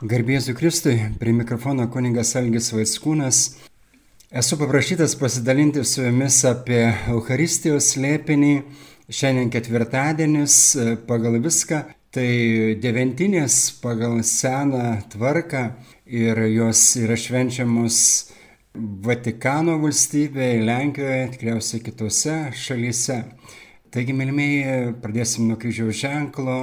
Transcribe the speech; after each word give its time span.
Garbėsiu 0.00 0.54
Kristui, 0.56 0.94
prie 1.20 1.34
mikrofono 1.36 1.84
kuningas 1.92 2.30
Algis 2.38 2.70
Vaiskūnas. 2.72 3.38
Esu 4.32 4.56
paprašytas 4.56 5.12
pasidalinti 5.20 5.82
su 5.84 6.06
jumis 6.06 6.38
apie 6.48 6.86
Euharistijos 7.12 7.90
slėpinį. 7.92 8.54
Šiandien 9.12 9.50
ketvirtadienis 9.52 10.54
pagal 11.04 11.36
viską, 11.44 11.82
tai 12.16 12.30
devintinės 12.80 13.58
pagal 13.82 14.22
seną 14.24 15.02
tvarką 15.12 15.66
ir 16.08 16.40
jos 16.48 16.84
yra 17.02 17.18
švenčiamos 17.20 17.98
Vatikano 19.04 19.74
valstybėje, 19.82 20.62
Lenkijoje, 20.64 21.26
tikriausiai 21.34 21.82
kitose 21.84 22.38
šalyse. 22.56 23.18
Taigi, 23.92 24.16
mylimieji, 24.16 24.96
pradėsim 25.04 25.50
nuo 25.50 25.60
kryžiaus 25.60 26.00
ženklo 26.00 26.56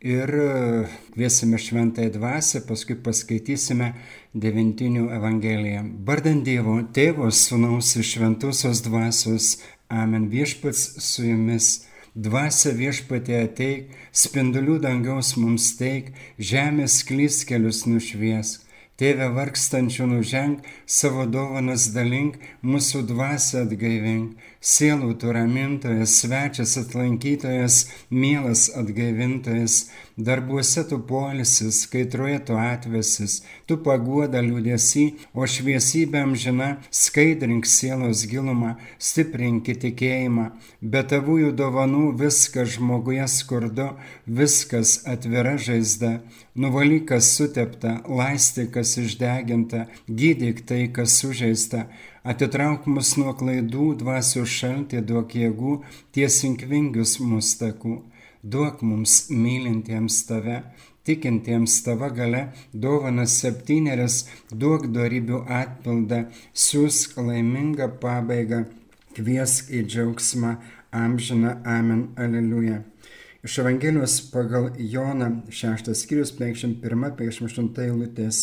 ir 0.00 0.28
e, 0.28 0.86
kviesime 1.14 1.58
šventąją 1.58 2.10
dvasę, 2.14 2.62
paskui 2.68 2.96
paskaitysime 3.02 3.92
devintinių 4.34 5.08
evangeliją. 5.18 5.82
Bardant 6.06 6.44
Dievo, 6.46 6.78
Tėvo, 6.94 7.30
Sūnaus 7.34 7.96
ir 7.98 8.06
Šventosios 8.06 8.82
dvasios, 8.86 9.58
Amen 9.88 10.28
viešpats 10.28 11.00
su 11.00 11.24
jumis. 11.24 11.86
Dvasia 12.14 12.74
viešpatė 12.76 13.38
ateik, 13.46 13.92
spindulių 14.12 14.78
dangaus 14.82 15.36
mums 15.38 15.70
teik, 15.78 16.10
žemės 16.38 17.00
klys 17.08 17.44
kelius 17.48 17.86
nušviesk. 17.86 18.66
Tėve 18.98 19.28
vargstančių 19.30 20.08
nuženk, 20.10 20.64
savo 20.84 21.24
dovanas 21.30 21.86
dalink, 21.94 22.40
mūsų 22.66 23.04
dvasę 23.06 23.62
atgaivink, 23.62 24.34
sielų 24.60 25.14
tu 25.22 25.32
ramintojas, 25.34 26.16
svečias 26.22 26.76
atlankytojas, 26.80 27.80
mielas 28.10 28.68
atgaivintojas, 28.76 29.84
darbuose 30.18 30.82
tu 30.88 30.98
polisis, 31.06 31.86
kaitroje 31.86 32.38
tu 32.46 32.56
atvesis, 32.58 33.38
tu 33.70 33.76
paguoda 33.86 34.42
liūdėsi, 34.42 35.04
o 35.32 35.46
šviesybė 35.46 36.24
amžina, 36.26 36.68
skaidrink 36.90 37.68
sielos 37.70 38.24
gilumą, 38.30 38.74
stiprink 38.98 39.70
tikėjimą, 39.84 40.48
be 40.82 41.04
tavųjų 41.12 41.52
dovanų 41.60 42.10
viskas 42.18 42.74
žmoguje 42.74 43.28
skurdu, 43.30 43.92
viskas 44.26 44.98
atvira 45.06 45.54
žaizda, 45.54 46.18
nuvalyk 46.58 47.08
kas 47.12 47.30
sutepta, 47.38 48.00
laistyk 48.10 48.74
kas 48.74 48.96
išdeginta, 48.98 49.86
gydyk 50.10 50.64
tai, 50.66 50.82
kas 50.90 51.14
sužeista, 51.22 51.86
atitrauk 52.26 52.90
mus 52.90 53.14
nuo 53.20 53.38
klaidų, 53.38 53.92
dvasių 54.02 54.44
šaltį, 54.58 55.06
duok 55.06 55.38
jėgų, 55.38 55.80
tiesink 56.10 56.66
vingius 56.66 57.20
mūsų 57.22 57.58
takų, 57.62 57.98
duok 58.52 58.82
mums 58.82 59.14
mylintiems 59.30 60.22
tave, 60.28 60.62
tikintiems 61.04 61.78
tava 61.84 62.08
gale, 62.18 62.42
dovanas 62.72 63.38
septynerias, 63.42 64.24
duok 64.52 64.88
darybių 64.94 65.44
atpildą, 65.60 66.24
siūsk 66.52 67.16
laimingą 67.20 67.88
pabaigą, 68.02 68.64
kviesk 69.16 69.72
į 69.72 69.84
džiaugsmą, 69.88 70.54
amžiną 70.92 71.58
amen, 71.64 72.08
aleliuja. 72.16 72.82
Iš 73.46 73.58
Evangelijos 73.62 74.18
pagal 74.32 74.72
Joną 74.78 75.30
6 75.50 75.92
skyrius 75.94 76.32
51-58 76.36 77.84
eilutės. 77.84 78.40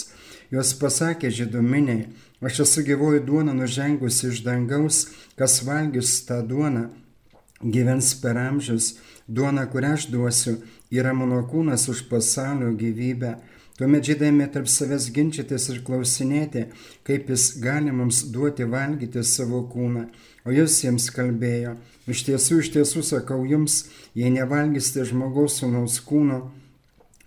Jos 0.54 0.72
pasakė 0.80 1.30
žyduminiai, 1.36 2.06
aš 2.46 2.62
esu 2.64 2.86
gyvoji 2.88 3.26
duona 3.28 3.54
nužengusi 3.54 4.30
iš 4.32 4.44
dangaus, 4.46 5.02
kas 5.36 5.60
valgius 5.68 6.22
tą 6.28 6.40
duoną, 6.48 6.88
gyvens 7.62 8.14
per 8.22 8.40
amžius, 8.40 8.94
duona, 9.28 9.66
kurią 9.72 9.94
aš 9.98 10.08
duosiu, 10.14 10.56
yra 10.92 11.14
mano 11.14 11.42
kūnas 11.50 11.88
už 11.92 12.06
pasaulio 12.10 12.72
gyvybę. 12.78 13.36
Tuomet 13.76 14.08
žydai 14.08 14.30
ėmė 14.32 14.46
tarp 14.54 14.70
savęs 14.72 15.10
ginčytis 15.12 15.66
ir 15.74 15.82
klausinėti, 15.84 16.70
kaip 17.04 17.28
jis 17.34 17.58
gali 17.60 17.92
mums 17.92 18.22
duoti 18.32 18.64
valgyti 18.72 19.24
savo 19.28 19.66
kūną. 19.72 20.06
O 20.48 20.54
jis 20.56 20.78
jiems 20.86 21.10
kalbėjo, 21.12 21.74
iš 22.08 22.22
tiesų, 22.28 22.62
iš 22.62 22.70
tiesų 22.78 23.02
sakau 23.04 23.42
jums, 23.50 23.82
jei 24.16 24.30
nevalgysite 24.32 25.08
žmogaus 25.10 25.58
sunaus 25.60 25.98
kūno 26.06 26.46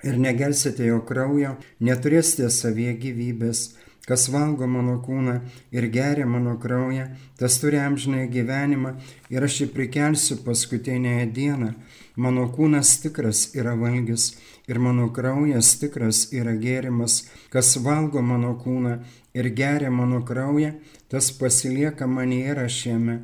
ir 0.07 0.17
negelsite 0.23 0.87
jo 0.87 1.01
kraujo, 1.05 1.57
neturėsite 1.85 2.49
savyje 2.55 2.95
gyvybės. 3.03 3.65
Kas 4.09 4.31
valgo 4.33 4.65
mano 4.65 4.95
kūną 5.05 5.35
ir 5.77 5.87
geria 5.93 6.25
mano 6.27 6.55
kraują, 6.57 7.11
tas 7.37 7.59
turi 7.61 7.77
amžinąją 7.77 8.31
gyvenimą 8.33 8.93
ir 9.29 9.45
aš 9.45 9.59
jį 9.61 9.67
prikelsiu 9.75 10.39
paskutinėje 10.47 11.27
dieną. 11.37 11.75
Mano 12.17 12.47
kūnas 12.55 12.95
tikras 13.03 13.51
yra 13.55 13.75
valgis 13.77 14.31
ir 14.69 14.81
mano 14.81 15.11
kraujas 15.13 15.75
tikras 15.83 16.23
yra 16.33 16.57
gėrimas. 16.57 17.27
Kas 17.53 17.77
valgo 17.85 18.23
mano 18.25 18.55
kūną 18.63 18.95
ir 19.37 19.51
geria 19.61 19.91
mano 19.91 20.23
kraują, 20.25 20.73
tas 21.13 21.29
pasilieka 21.31 22.09
manyje 22.09 22.55
ir 22.55 22.63
aš 22.65 22.79
jame. 22.87 23.19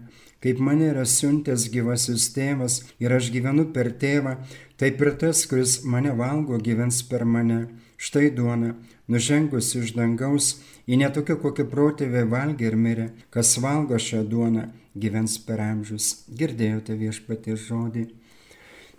Kaip 0.45 0.61
mane 0.61 0.91
yra 0.93 1.07
siuntęs 1.09 1.71
gyvasis 1.73 2.29
tėvas 2.37 2.83
ir 3.01 3.17
aš 3.17 3.31
gyvenu 3.33 3.71
per 3.73 3.89
tėvą, 4.03 4.37
taip 4.77 5.01
ir 5.01 5.15
tas, 5.17 5.47
kuris 5.49 5.79
mane 5.89 6.13
valgo, 6.19 6.61
gyvens 6.61 7.01
per 7.09 7.25
mane. 7.25 7.63
Štai 7.97 8.29
duona, 8.37 8.75
nužengus 9.09 9.75
iš 9.79 9.95
dangaus, 9.97 10.55
ji 10.87 10.99
netokia, 11.01 11.37
kokia 11.41 11.67
protėvė 11.69 12.25
valgė 12.31 12.71
ir 12.71 12.77
mirė, 12.77 13.09
kas 13.35 13.57
valgo 13.63 13.99
šią 14.01 14.25
duoną, 14.29 14.69
gyvens 14.95 15.39
per 15.47 15.63
amžius. 15.65 16.25
Girdėjote 16.29 16.97
viešpatie 16.99 17.57
žodį. 17.59 18.09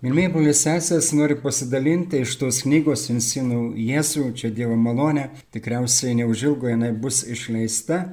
Mylimiai 0.03 0.29
broliai 0.29 0.53
sesės, 0.53 1.13
noriu 1.15 1.37
pasidalinti 1.41 2.19
iš 2.21 2.35
tos 2.37 2.59
knygos 2.65 3.07
Insinų 3.09 3.71
Jėzų, 3.79 4.25
čia 4.37 4.51
Dievo 4.53 4.75
malonė, 4.77 5.29
tikriausiai 5.55 6.17
neužilgo 6.19 6.69
jinai 6.69 6.91
bus 6.91 7.23
išleista. 7.23 8.03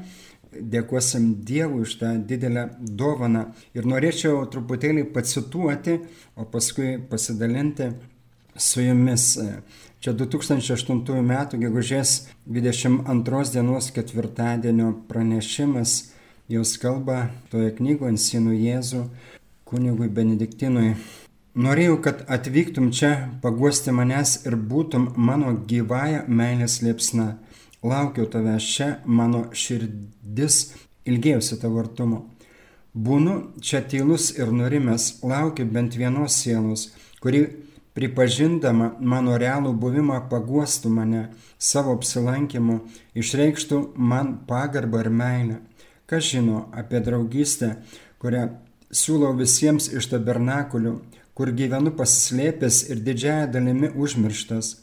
Dėkuosim 0.53 1.27
Dievui 1.49 1.83
už 1.83 1.97
tą 2.01 2.15
didelę 2.29 2.69
dovaną. 2.79 3.49
Ir 3.77 3.89
norėčiau 3.89 4.45
truputėlį 4.53 5.09
pacituoti, 5.13 5.99
o 6.37 6.47
paskui 6.49 6.95
pasidalinti 7.11 7.91
su 8.57 8.85
jumis. 8.85 9.27
Čia 10.03 10.17
2008 10.19 11.15
m. 11.23 11.33
gegužės 11.63 12.29
22 12.51 13.43
dienos 13.55 13.91
ketvirtadienio 13.95 14.89
pranešimas, 15.07 15.93
jos 16.51 16.75
kalba 16.83 17.29
toje 17.53 17.71
knygoje 17.77 18.17
Insinų 18.17 18.57
Jėzų 18.59 19.05
kunigui 19.71 20.11
Benediktinui 20.11 20.97
Norėjau, 21.53 21.99
kad 22.01 22.23
atvyktum 22.33 22.87
čia, 22.97 23.11
paguosti 23.43 23.93
manęs 23.93 24.39
ir 24.49 24.55
būtum 24.57 25.11
mano 25.21 25.51
gyvąją 25.69 26.23
meilės 26.27 26.79
liepsna. 26.81 27.35
Laukiau 27.85 28.25
tavęs 28.25 28.69
čia, 28.75 28.87
mano 29.05 29.51
širdis 29.53 30.73
ilgėjusi 31.05 31.59
tavo 31.61 31.83
artumo. 31.83 32.23
Būnu 32.97 33.61
čia 33.61 33.83
tylus 33.85 34.31
ir 34.39 34.49
nurimęs, 34.49 35.19
laukiu 35.23 35.67
bent 35.69 35.95
vienos 35.95 36.39
sielos, 36.41 36.89
kuri 37.21 37.45
pripažindama 37.97 38.93
mano 39.01 39.37
realų 39.41 39.73
buvimą 39.83 40.23
paguostų 40.31 40.93
mane 40.93 41.23
savo 41.59 41.97
apsilankimu, 41.99 42.81
išreikštų 43.15 43.81
man 43.97 44.37
pagarbą 44.49 45.03
ir 45.05 45.11
meilę. 45.23 45.59
Kas 46.07 46.29
žino 46.33 46.67
apie 46.77 47.01
draugystę, 47.05 47.77
kurią 48.21 48.49
siūlau 48.93 49.33
visiems 49.39 49.89
iš 49.93 50.11
tabernakulių, 50.13 50.95
kur 51.33 51.53
gyvenu 51.57 51.93
pasislėpęs 51.97 52.83
ir 52.93 53.05
didžiaja 53.05 53.51
dalimi 53.53 53.89
užmirštas. 53.93 54.77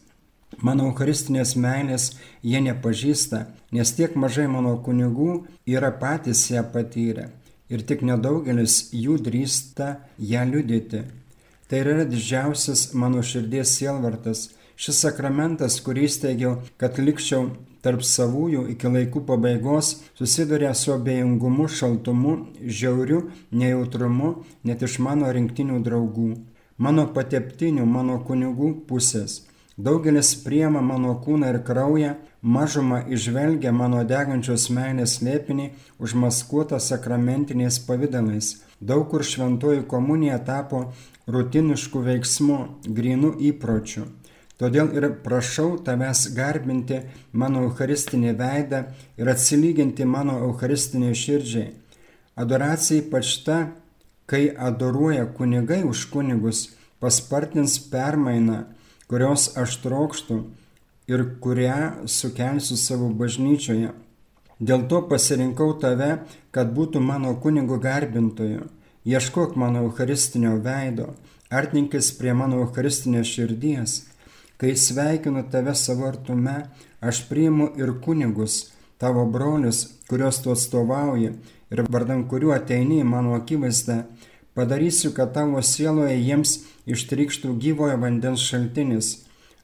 Mano 0.65 0.87
eucharistinės 0.89 1.53
meilės 1.55 2.11
jie 2.41 2.61
nepažįsta, 2.65 3.45
nes 3.71 3.93
tiek 3.93 4.15
mažai 4.17 4.47
mano 4.49 4.73
kunigų 4.85 5.43
yra 5.69 5.91
patys 6.01 6.47
ją 6.49 6.63
patyrę 6.73 7.29
ir 7.69 7.85
tik 7.85 8.01
nedaugelis 8.05 8.89
jų 8.93 9.19
drįsta 9.25 9.89
ją 10.17 10.45
liudyti. 10.49 11.03
Tai 11.69 11.79
yra 11.83 12.05
didžiausias 12.09 12.95
mano 12.97 13.21
širdies 13.21 13.75
sielvartas, 13.77 14.47
šis 14.73 15.03
sakramentas, 15.03 15.75
kurį 15.85 16.07
steigiau, 16.09 16.55
kad 16.81 16.97
likščiau 16.97 17.43
tarp 17.85 18.01
savųjų 18.01 18.63
iki 18.73 18.89
laikų 18.89 19.21
pabaigos 19.27 19.91
susiduria 20.17 20.71
su 20.73 20.95
abejingumu, 20.95 21.67
šaltumu, 21.69 22.33
žiauriu, 22.79 23.27
nejautrumu 23.51 24.31
net 24.65 24.81
iš 24.87 24.97
mano 25.05 25.29
rinktinių 25.35 25.77
draugų, 25.85 26.31
mano 26.81 27.05
pateptinių, 27.13 27.85
mano 27.85 28.17
kunigų 28.25 28.73
pusės. 28.89 29.43
Daugelis 29.79 30.33
priema 30.43 30.81
mano 30.83 31.13
kūną 31.23 31.53
ir 31.53 31.57
kraują, 31.63 32.15
mažumą 32.41 32.97
išvelgia 33.15 33.71
mano 33.71 34.01
degančios 34.03 34.65
meilės 34.75 35.13
lėpinį, 35.23 35.69
užmaskuotą 36.03 36.79
sakramentiniais 36.83 37.77
pavydalais. 37.87 38.57
Daug 38.81 39.05
kur 39.11 39.23
šventoji 39.23 39.85
komunija 39.87 40.41
tapo 40.43 40.81
rutinišku 41.31 42.01
veiksmu, 42.03 42.57
grinu 42.97 43.29
įpročiu. 43.49 44.03
Todėl 44.59 44.91
ir 44.99 45.05
prašau 45.23 45.77
tavęs 45.87 46.25
garbinti 46.35 46.97
mano 47.31 47.61
eucharistinį 47.69 48.33
veidą 48.41 48.81
ir 49.15 49.31
atsilyginti 49.31 50.03
mano 50.03 50.41
eucharistinį 50.49 51.13
širdžiai. 51.21 51.69
Adoracija 52.35 52.99
ypač 52.99 53.31
ta, 53.47 53.61
kai 54.27 54.49
adoruoja 54.67 55.23
kunigai 55.39 55.79
už 55.87 56.03
kunigus, 56.11 56.65
paspartins 56.99 57.77
permainą, 57.93 58.65
kurios 59.09 59.49
aš 59.57 59.79
trokštų 59.83 60.37
ir 61.09 61.25
kurią 61.41 62.05
sukelsiu 62.05 62.77
savo 62.77 63.09
bažnyčioje. 63.09 63.93
Dėl 64.59 64.85
to 64.91 65.01
pasirinkau 65.09 65.71
tave, 65.81 66.19
kad 66.51 66.73
būtų 66.75 67.01
mano 67.01 67.33
kunigo 67.41 67.79
garbintoju. 67.81 68.67
Ieškok 69.07 69.55
mano 69.55 69.85
eucharistinio 69.87 70.57
veido, 70.61 71.13
artinkis 71.49 72.11
prie 72.19 72.35
mano 72.35 72.59
eucharistinės 72.65 73.31
širdies. 73.31 73.93
Kai 74.59 74.75
sveikinu 74.75 75.45
tave 75.49 75.73
savo 75.79 76.05
artume, 76.09 76.67
aš 76.99 77.23
priimu 77.29 77.71
ir 77.79 77.95
kunigus, 78.03 78.73
tavo 78.99 79.23
brolius, 79.25 79.85
kuriuos 80.11 80.41
tu 80.43 80.51
atstovauji 80.51 81.31
ir 81.71 81.83
vardan 81.87 82.25
kuriuo 82.27 82.51
ateini 82.53 82.99
į 82.99 83.07
mano 83.07 83.37
akivaizdą, 83.39 84.03
padarysiu, 84.57 85.11
kad 85.17 85.33
tavo 85.33 85.61
sieloje 85.61 86.17
jiems 86.17 86.59
ištrykštų 86.89 87.55
gyvojo 87.63 87.97
vandens 88.01 88.45
šaltinis. 88.45 89.11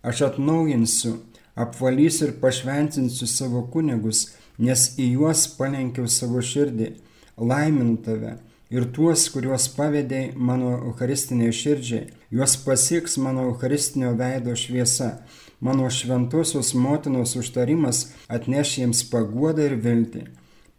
Aš 0.05 0.21
atnaujinsiu, 0.29 1.15
apvalysiu 1.55 2.29
ir 2.29 2.35
pašventinsiu 2.41 3.27
savo 3.29 3.63
kunigus, 3.73 4.27
nes 4.57 4.91
į 5.01 5.15
juos 5.15 5.47
palenkiau 5.57 6.07
savo 6.11 6.43
širdį, 6.43 6.91
laiminu 7.37 7.97
tave 8.05 8.35
ir 8.73 8.85
tuos, 8.95 9.27
kuriuos 9.33 9.67
pavedėjai 9.75 10.33
mano 10.35 10.75
eucharistinė 10.89 11.51
širdžiai, 11.53 12.07
juos 12.33 12.55
pasieks 12.65 13.17
mano 13.21 13.49
eucharistinio 13.49 14.13
veido 14.19 14.55
šviesa, 14.57 15.11
mano 15.61 15.89
šventosios 15.89 16.73
motinos 16.75 17.35
užtarimas 17.39 18.09
atneš 18.27 18.79
jiems 18.79 19.03
paguodą 19.11 19.69
ir 19.69 19.77
viltį. 19.85 20.25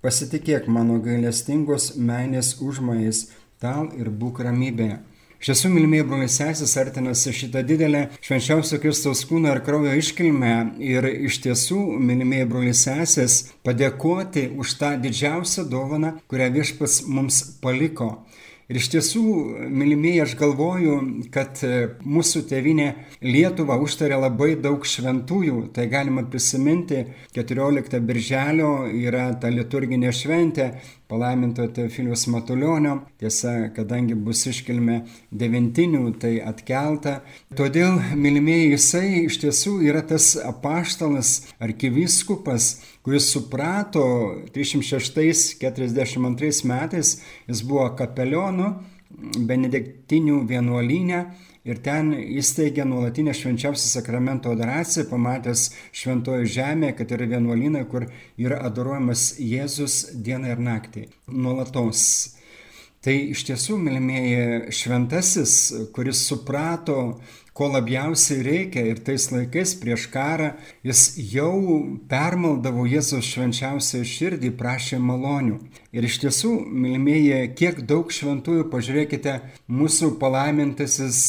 Pasitikėk 0.04 0.68
mano 0.70 1.00
gailestingos 1.02 1.94
meilės 1.96 2.56
užmojais, 2.62 3.26
tal 3.62 3.90
ir 3.98 4.10
būk 4.10 4.42
ramybėje. 4.46 4.98
Iš 5.36 5.50
tiesų, 5.50 5.68
mylimieji 5.74 6.04
broliai 6.08 6.30
sesės, 6.32 6.72
artinasi 6.80 7.34
šitą 7.36 7.60
didelę 7.68 8.06
švenčiausio 8.24 8.78
Kristaus 8.80 9.20
kūno 9.28 9.52
ir 9.52 9.60
kraujo 9.66 9.92
iškilmę 10.00 10.54
ir 10.80 11.06
iš 11.28 11.42
tiesų, 11.44 11.80
mylimieji 12.08 12.48
broliai 12.48 12.76
sesės, 12.76 13.42
padėkoti 13.66 14.46
už 14.56 14.72
tą 14.80 14.94
didžiausią 15.02 15.66
dovaną, 15.68 16.14
kurią 16.32 16.48
viešpas 16.56 17.02
mums 17.04 17.42
paliko. 17.60 18.14
Ir 18.66 18.80
iš 18.80 18.88
tiesų, 18.90 19.22
mylimieji, 19.70 20.24
aš 20.24 20.32
galvoju, 20.40 20.94
kad 21.30 21.60
e, 21.62 21.92
mūsų 22.02 22.40
tėvinė 22.50 22.88
Lietuva 23.22 23.76
užtarė 23.78 24.16
labai 24.18 24.56
daug 24.58 24.82
šventųjų. 24.82 25.68
Tai 25.76 25.84
galima 25.92 26.24
prisiminti, 26.26 27.04
14 27.36 28.00
birželio 28.08 28.72
yra 28.90 29.28
ta 29.38 29.52
liturginė 29.54 30.10
šventė, 30.10 30.72
palaiminto 31.08 31.68
Teofilius 31.68 32.26
Matulionio. 32.32 33.00
Tiesa, 33.20 33.70
kadangi 33.76 34.14
bus 34.14 34.46
iškilme 34.50 34.96
devintinių, 35.30 36.12
tai 36.22 36.40
atkelta. 36.44 37.20
Todėl, 37.56 38.00
mylimieji, 38.18 38.70
jisai 38.74 39.24
iš 39.26 39.38
tiesų 39.44 39.72
yra 39.86 40.02
tas 40.06 40.36
apaštalas, 40.40 41.28
arkivyskupas, 41.62 42.82
kuris 43.06 43.24
suprato 43.32 44.04
306-42 44.54 46.64
metais, 46.66 47.08
jis 47.46 47.62
buvo 47.66 47.96
kapelionu 47.98 48.66
benediktinių 49.46 50.46
vienuolynę 50.50 51.20
ir 51.66 51.80
ten 51.82 52.12
įsteigė 52.14 52.86
nuolatinę 52.86 53.34
švenčiausią 53.34 53.90
sakramento 53.98 54.52
adoraciją, 54.54 55.06
pamatęs 55.10 55.66
šventojo 55.96 56.46
žemė, 56.56 56.92
kad 56.98 57.12
yra 57.16 57.28
vienuolynai, 57.34 57.84
kur 57.90 58.06
yra 58.38 58.62
adoruojamas 58.68 59.32
Jėzus 59.42 59.98
dieną 60.14 60.54
ir 60.54 60.62
naktį. 60.62 61.06
Nuolatos. 61.34 62.06
Tai 63.02 63.14
iš 63.34 63.44
tiesų, 63.46 63.78
mylimieji, 63.78 64.72
šventasis, 64.74 65.52
kuris 65.94 66.24
suprato 66.26 67.18
ko 67.56 67.70
labiausiai 67.72 68.44
reikia 68.44 68.84
ir 68.90 69.00
tais 69.06 69.30
laikais 69.32 69.72
prieš 69.80 70.06
karą 70.12 70.50
jis 70.84 71.02
jau 71.32 71.56
permaldavo 72.10 72.84
Jėzaus 72.84 73.30
švenčiausią 73.32 74.02
širdį, 74.04 74.52
prašė 74.60 75.00
malonių. 75.00 75.58
Ir 75.96 76.04
iš 76.04 76.20
tiesų, 76.26 76.52
mylimieji, 76.68 77.54
kiek 77.56 77.80
daug 77.88 78.12
šventųjų, 78.12 78.68
pažiūrėkite, 78.72 79.38
mūsų 79.72 80.16
palaimintasis 80.20 81.20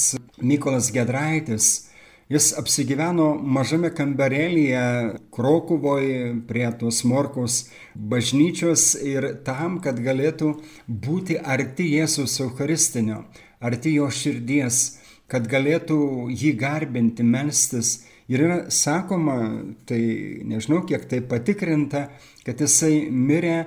Mykolas 0.43 0.91
Gedraitis, 0.91 1.87
Jis 2.27 2.49
apsigyveno 2.59 3.29
mažame 3.39 3.87
kambarėlyje 3.95 4.79
Krokuvoje 5.31 6.33
prie 6.49 6.65
tos 6.75 7.05
Morkos 7.07 7.69
bažnyčios 7.95 8.97
ir 8.99 9.29
tam, 9.47 9.77
kad 9.79 10.01
galėtų 10.03 10.49
būti 10.91 11.37
arti 11.39 11.87
Jėzus 11.93 12.35
Eucharistinio, 12.43 13.21
arti 13.63 13.95
jo 13.95 14.09
širdies 14.11 14.81
kad 15.31 15.47
galėtų 15.51 15.99
jį 16.31 16.53
garbinti, 16.59 17.23
melstis. 17.23 18.05
Ir 18.27 18.43
yra 18.43 18.57
sakoma, 18.73 19.37
tai 19.87 19.99
nežinau, 20.47 20.81
kiek 20.87 21.05
tai 21.07 21.21
patikrinta, 21.23 22.07
kad 22.43 22.59
jisai 22.59 23.07
mirė 23.11 23.61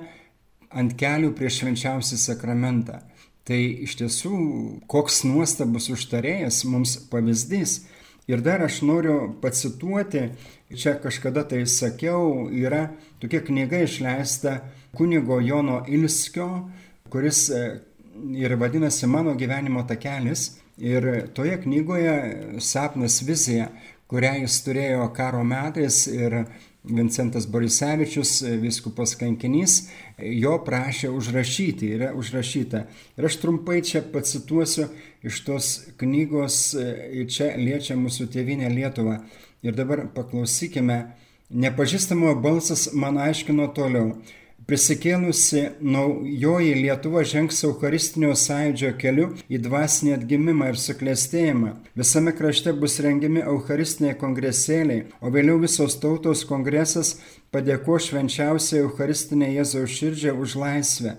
ant 0.69 0.93
kelių 0.97 1.31
prieš 1.37 1.61
švenčiausią 1.61 2.19
sakramentą. 2.21 3.01
Tai 3.45 3.57
iš 3.57 3.97
tiesų, 3.97 4.35
koks 4.89 5.23
nuostabus 5.25 5.89
užtarėjas 5.93 6.61
mums 6.69 6.95
pavyzdys. 7.09 7.81
Ir 8.29 8.43
dar 8.45 8.61
aš 8.61 8.83
noriu 8.85 9.33
pacituoti, 9.41 10.27
čia 10.77 10.93
kažkada 11.01 11.43
tai 11.49 11.63
sakiau, 11.65 12.47
yra 12.53 12.91
tokia 13.19 13.41
knyga 13.43 13.81
išleista 13.81 14.59
kunigo 14.95 15.39
Jono 15.41 15.81
Ilskio, 15.89 16.69
kuris 17.11 17.47
e, 17.49 17.63
ir 18.37 18.55
vadinasi 18.61 19.09
Mano 19.09 19.33
gyvenimo 19.35 19.83
takelis. 19.89 20.60
Ir 20.81 21.07
toje 21.37 21.59
knygoje 21.61 22.13
sapnas 22.59 23.19
vizija, 23.21 23.67
kurią 24.09 24.33
jis 24.41 24.55
turėjo 24.65 25.05
karo 25.13 25.43
metais 25.45 26.07
ir 26.09 26.41
Vincentas 26.81 27.45
Borisevičius, 27.45 28.39
viskupas 28.63 29.13
kankinys, 29.19 29.75
jo 30.17 30.55
prašė 30.65 31.11
užrašyti, 31.13 31.91
yra 31.99 32.09
užrašyta. 32.17 32.81
Ir 33.19 33.27
aš 33.29 33.37
trumpai 33.43 33.83
čia 33.85 34.01
pacituosiu 34.01 34.87
iš 35.21 35.43
tos 35.45 35.69
knygos, 36.01 36.57
čia 37.29 37.53
liečia 37.61 37.99
mūsų 38.01 38.31
tėvinę 38.33 38.73
Lietuvą. 38.73 39.19
Ir 39.61 39.77
dabar 39.77 40.07
paklausykime, 40.15 40.97
nepažįstamo 41.53 42.33
balsas 42.41 42.89
man 42.97 43.21
aiškino 43.21 43.69
toliau. 43.77 44.15
Prisikėlusi 44.71 45.65
naujoji 45.83 46.77
Lietuva 46.77 47.25
žengs 47.27 47.57
Eucharistinio 47.67 48.29
sąjūdžio 48.39 48.91
keliu 49.01 49.25
į 49.51 49.57
dvasinį 49.65 50.13
atgimimą 50.15 50.69
ir 50.71 50.77
suklestėjimą. 50.79 51.73
Visame 51.99 52.31
krašte 52.37 52.71
bus 52.79 52.93
rengiami 53.03 53.41
Eucharistiniai 53.43 54.15
kongresėliai, 54.21 55.09
o 55.19 55.27
vėliau 55.27 55.57
visos 55.59 55.97
tautos 55.99 56.45
kongresas 56.47 57.17
padėko 57.51 57.97
švenčiausiai 57.99 58.85
Eucharistinė 58.85 59.49
Jėzaus 59.57 59.91
širdžiai 59.97 60.37
už 60.39 60.55
laisvę. 60.61 61.17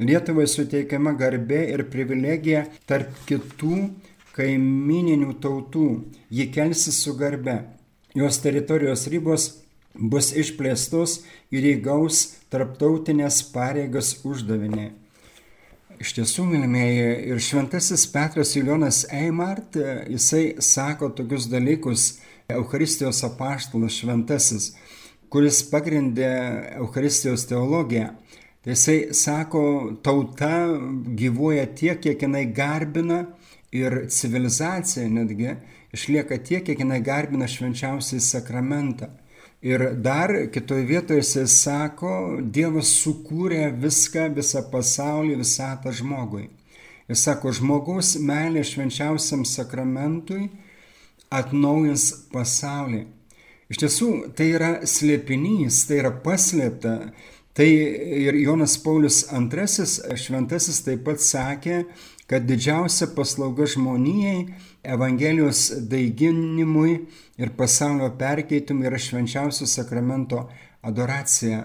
Lietuvai 0.00 0.46
suteikiama 0.48 1.12
garbė 1.20 1.60
ir 1.74 1.84
privilegija 1.92 2.64
tarp 2.88 3.12
kitų 3.28 3.82
kaimininių 4.32 5.36
tautų. 5.44 5.90
Ji 6.32 6.48
kelsi 6.56 6.96
su 6.96 7.12
garbe. 7.20 7.66
Jos 8.16 8.40
teritorijos 8.40 9.04
ribos 9.12 9.50
bus 9.94 10.32
išplėstos 10.34 11.22
ir 11.54 11.66
įgaus 11.76 12.26
tarptautinės 12.52 13.42
pareigas 13.54 14.16
uždavinį. 14.26 14.90
Iš 16.02 16.10
tiesų, 16.16 16.44
mylimieji, 16.50 17.04
ir 17.30 17.40
šventasis 17.40 18.08
Petras 18.10 18.56
Ilionas 18.58 19.04
Eimart, 19.14 19.78
jisai 20.10 20.56
sako 20.58 21.12
tokius 21.14 21.46
dalykus, 21.50 22.18
Eucharistijos 22.50 23.22
apaštalas 23.24 23.94
šventasis, 24.02 24.72
kuris 25.32 25.62
pagrindė 25.70 26.28
Eucharistijos 26.80 27.46
teologiją. 27.48 28.10
Tai 28.64 28.74
jisai 28.74 28.98
sako, 29.16 29.62
tauta 30.04 30.66
gyvuoja 31.16 31.64
tiek, 31.78 32.02
kiek 32.02 32.26
jinai 32.26 32.44
garbina 32.52 33.22
ir 33.72 34.04
civilizacija 34.12 35.06
netgi 35.12 35.54
išlieka 35.94 36.38
tiek, 36.42 36.64
kiek 36.66 36.80
jinai 36.82 37.00
garbina 37.04 37.48
švenčiausiai 37.48 38.22
sakramentą. 38.24 39.10
Ir 39.64 39.94
dar 39.96 40.28
kitoje 40.52 40.84
vietoje 40.84 41.22
jisai 41.22 41.46
sako, 41.48 42.10
Dievas 42.52 42.90
sukūrė 43.00 43.70
viską, 43.80 44.26
visą 44.36 44.60
pasaulį, 44.68 45.38
visatą 45.40 45.92
žmogui. 45.96 46.50
Jis 47.08 47.22
sako, 47.24 47.52
žmogaus 47.56 48.10
meilė 48.20 48.60
švenčiausiam 48.64 49.46
sakramentui 49.48 50.50
atnaujins 51.32 52.04
pasaulį. 52.34 53.06
Iš 53.72 53.80
tiesų, 53.80 54.10
tai 54.36 54.50
yra 54.52 54.70
slėpinys, 54.84 55.86
tai 55.88 56.02
yra 56.02 56.12
paslėpta. 56.26 56.98
Tai 57.56 57.70
ir 57.70 58.36
Jonas 58.36 58.76
Paulius 58.82 59.22
II 59.32 60.18
šventasis 60.20 60.84
taip 60.84 61.06
pat 61.08 61.24
sakė, 61.24 61.84
kad 62.28 62.44
didžiausia 62.44 63.08
paslauga 63.16 63.64
žmonijai, 63.70 64.50
Evangelijos 64.84 65.70
daiginimui 65.88 66.98
ir 67.40 67.50
pasaulio 67.56 68.10
perkeitimui 68.18 68.86
yra 68.90 68.98
švenčiausio 69.00 69.66
sakramento 69.66 70.44
adoracija. 70.84 71.64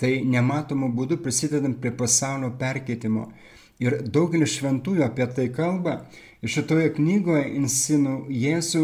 Tai 0.00 0.10
nematomų 0.26 0.88
būdų 0.96 1.20
prisidedant 1.22 1.78
prie 1.80 1.92
pasaulio 1.94 2.50
perkeitimo. 2.58 3.28
Ir 3.82 4.00
daugelis 4.06 4.56
šventųjų 4.58 5.04
apie 5.06 5.26
tai 5.36 5.48
kalba. 5.54 6.00
Ir 6.44 6.52
šitoje 6.52 6.90
knygoje 6.96 7.44
Insinų 7.56 8.14
Jėzų, 8.28 8.82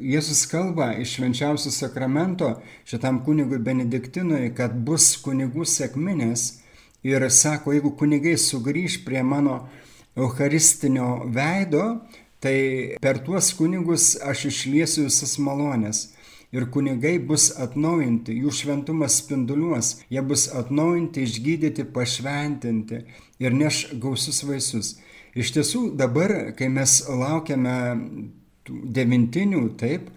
Jėzus 0.00 0.46
kalba 0.48 0.94
iš 0.96 1.18
švenčiausio 1.18 1.72
sakramento 1.74 2.54
šitam 2.88 3.18
kunigui 3.26 3.58
Benediktinui, 3.60 4.48
kad 4.56 4.72
bus 4.86 5.10
kunigų 5.20 5.66
sėkminės. 5.68 6.46
Ir 7.04 7.26
sako, 7.28 7.74
jeigu 7.76 7.92
kunigai 8.00 8.38
sugrįž 8.40 9.02
prie 9.04 9.20
mano 9.20 9.66
Eucharistinio 10.16 11.26
veido, 11.28 11.84
tai 12.44 12.58
per 13.00 13.22
tuos 13.24 13.48
kunigus 13.56 14.12
aš 14.20 14.48
išliesiu 14.50 15.08
visas 15.08 15.38
malonės 15.40 16.10
ir 16.54 16.68
kunigai 16.70 17.16
bus 17.18 17.48
atnaujinti, 17.58 18.36
jų 18.44 18.52
šventumas 18.54 19.18
spinduliuos, 19.22 19.96
jie 20.12 20.22
bus 20.22 20.46
atnaujinti, 20.54 21.24
išgydyti, 21.26 21.88
pašventinti 21.96 23.00
ir 23.42 23.56
neš 23.56 23.88
gausius 24.02 24.44
vaisius. 24.46 24.94
Iš 25.34 25.50
tiesų 25.56 25.82
dabar, 25.98 26.54
kai 26.54 26.68
mes 26.70 27.00
laukiame 27.10 27.78
devintinių, 28.68 29.66
taip, 29.80 30.12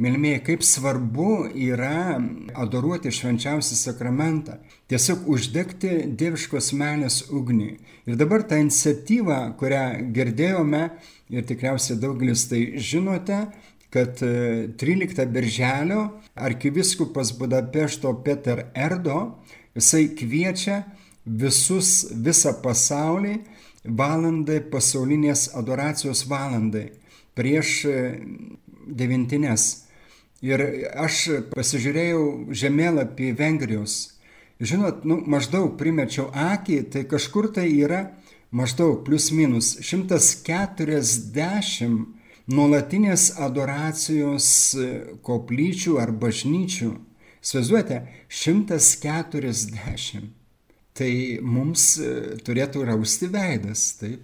Mėlymėjai, 0.00 0.40
kaip 0.40 0.62
svarbu 0.64 1.50
yra 1.60 2.14
adoruoti 2.56 3.10
švenčiausią 3.12 3.76
sakramentą, 3.76 4.54
tiesiog 4.88 5.26
uždegti 5.28 5.90
dieviškos 6.16 6.70
meilės 6.72 7.18
ugnį. 7.28 7.68
Ir 8.08 8.16
dabar 8.16 8.46
ta 8.48 8.56
iniciatyva, 8.62 9.42
kurią 9.60 9.82
girdėjome 10.16 10.86
ir 11.30 11.46
tikriausiai 11.46 11.98
daugelis 12.00 12.46
tai 12.50 12.62
žinote, 12.76 13.44
kad 13.90 14.20
13 14.20 15.22
e, 15.22 15.26
birželio 15.26 16.02
arkiviskupas 16.34 17.32
Budapešto 17.38 18.12
Peter 18.24 18.66
Erdo, 18.74 19.42
jisai 19.74 20.08
kviečia 20.18 20.84
visus, 21.24 22.10
visą 22.14 22.54
pasaulį 22.62 23.40
valandai, 23.84 24.60
pasaulinės 24.70 25.50
adoracijos 25.58 26.26
valandai 26.30 26.90
prieš 27.38 27.76
e, 27.86 27.98
devintinės. 28.86 29.86
Ir 30.40 30.62
aš 30.96 31.50
pasižiūrėjau 31.52 32.54
žemėlapį 32.56 33.34
Vengrijos. 33.36 33.96
Žinot, 34.60 35.04
nu, 35.08 35.18
maždaug 35.28 35.74
primečiau 35.80 36.30
akį, 36.36 36.78
tai 36.92 37.04
kažkur 37.08 37.50
tai 37.52 37.66
yra 37.72 38.06
maždaug 38.50 39.04
plus 39.06 39.30
minus 39.30 39.78
140 39.80 42.20
nuolatinės 42.50 43.38
adoracijos 43.38 44.74
e, 44.74 44.88
koplyčių 45.26 45.98
ar 46.02 46.10
bažnyčių. 46.22 46.90
Svaizduojate, 47.40 48.02
140. 48.28 50.20
Tai 50.98 51.12
mums 51.46 51.98
e, 52.02 52.04
turėtų 52.44 52.84
rausti 52.88 53.26
veidas, 53.32 53.80
taip, 54.00 54.22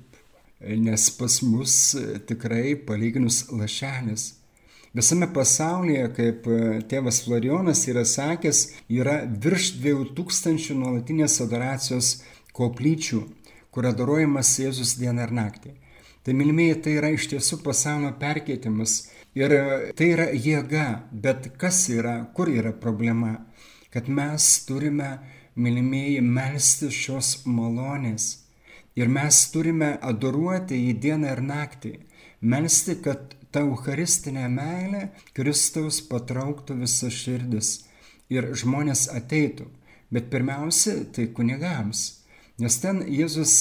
nes 0.60 1.10
pas 1.18 1.34
mus 1.46 1.94
e, 1.94 2.18
tikrai 2.26 2.74
palyginus 2.88 3.36
lašelis. 3.52 4.32
Visame 4.96 5.26
pasaulyje, 5.28 6.06
kaip 6.16 6.46
tėvas 6.88 7.18
Florionas 7.26 7.82
yra 7.90 8.04
sakęs, 8.08 8.58
yra 8.88 9.18
virš 9.28 9.74
2000 9.82 10.72
nuolatinės 10.72 11.36
adoracijos 11.44 12.14
koplyčių, 12.56 13.20
kur 13.76 13.90
adoruojamas 13.90 14.54
Jėzus 14.56 14.94
dieną 14.96 15.26
ir 15.26 15.32
naktį. 15.36 15.74
Tai 16.24 16.32
mylimieji, 16.34 16.78
tai 16.80 16.94
yra 16.96 17.10
iš 17.12 17.26
tiesų 17.34 17.58
pasaulio 17.60 18.14
perkeitimas 18.16 18.94
ir 19.36 19.52
tai 19.98 20.08
yra 20.14 20.30
jėga, 20.32 20.86
bet 21.12 21.50
kas 21.60 21.82
yra, 21.92 22.16
kur 22.32 22.48
yra 22.48 22.72
problema? 22.72 23.34
Kad 23.92 24.08
mes 24.08 24.48
turime, 24.64 25.10
mylimieji, 25.60 26.24
melsti 26.24 26.88
šios 26.88 27.44
malonės 27.44 28.30
ir 28.96 29.12
mes 29.12 29.44
turime 29.52 29.92
adoruoti 30.00 30.80
į 30.88 30.96
dieną 31.04 31.36
ir 31.36 31.44
naktį, 31.44 31.94
melsti, 32.40 32.96
kad 33.04 33.36
ta 33.52 33.60
eucharistinė 33.68 34.48
meilė 34.56 35.06
Kristaus 35.36 36.00
patrauktų 36.10 36.80
visas 36.80 37.12
širdis 37.12 37.74
ir 38.32 38.54
žmonės 38.56 39.10
ateitų. 39.12 39.68
Bet 40.10 40.32
pirmiausia, 40.32 41.02
tai 41.12 41.28
kunigams. 41.36 42.22
Nes 42.56 42.78
ten 42.80 43.02
Jėzus 43.04 43.52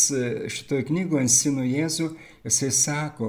šitoje 0.55 0.85
knygoje 0.87 1.27
Sinų 1.31 1.65
Jėzų 1.67 2.13
Jisai 2.45 2.67
sako, 2.69 3.27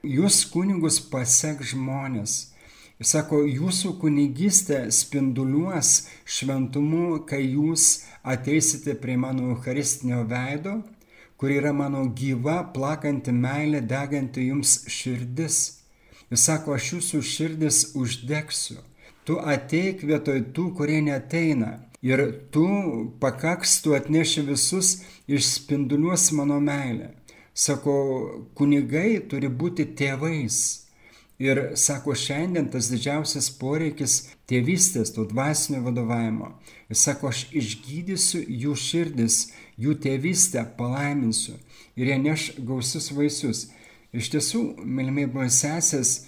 jūs 0.00 0.46
kunigus 0.48 0.96
pasek 1.12 1.58
žmonės. 1.60 2.54
Jis 2.96 3.10
sako, 3.12 3.42
jūsų 3.44 3.98
kunigystė 4.00 4.78
spinduliuos 4.96 6.06
šventumu, 6.24 7.18
kai 7.28 7.42
jūs 7.42 8.06
ateisite 8.24 8.94
prie 9.02 9.18
mano 9.20 9.50
Eucharistinio 9.52 10.22
veido, 10.30 10.78
kur 11.36 11.52
yra 11.52 11.74
mano 11.76 12.06
gyva, 12.16 12.62
plakanti 12.72 13.34
meilė, 13.36 13.82
deganti 13.84 14.46
jums 14.48 14.78
širdis. 14.88 15.60
Jis 16.32 16.48
sako, 16.48 16.78
aš 16.78 16.94
jūsų 16.94 17.20
širdis 17.34 17.82
uždegsiu. 18.00 18.80
Tu 19.28 19.36
ateik 19.36 20.00
vietoj 20.08 20.46
tų, 20.56 20.70
kurie 20.80 21.02
neteina. 21.04 21.74
Ir 22.02 22.20
tu 22.52 22.66
pakaks, 23.20 23.80
tu 23.84 23.94
atneši 23.94 24.44
visus, 24.48 25.00
išspinduliuos 25.28 26.30
mano 26.32 26.60
meilę. 26.60 27.14
Sako, 27.54 27.94
kunigai 28.56 29.20
turi 29.28 29.50
būti 29.52 29.84
tėvais. 29.98 30.60
Ir 31.40 31.60
sako, 31.76 32.14
šiandien 32.16 32.68
tas 32.72 32.90
didžiausias 32.92 33.48
poreikis 33.56 34.30
tėvystės, 34.48 35.12
to 35.16 35.24
dvasinio 35.28 35.80
vadovavimo. 35.86 36.54
Ir 36.88 36.96
sako, 37.00 37.32
aš 37.32 37.46
išgydysiu 37.56 38.42
jų 38.44 38.76
širdis, 38.76 39.38
jų 39.80 39.96
tėvystę 40.04 40.66
palaiminsiu 40.76 41.56
ir 41.96 42.10
jie 42.12 42.18
neš 42.20 42.46
gausius 42.64 43.10
vaisius. 43.16 43.66
Iš 44.12 44.30
tiesų, 44.32 44.62
mylimiai 44.82 45.28
buvo 45.30 45.46
sesės, 45.52 46.26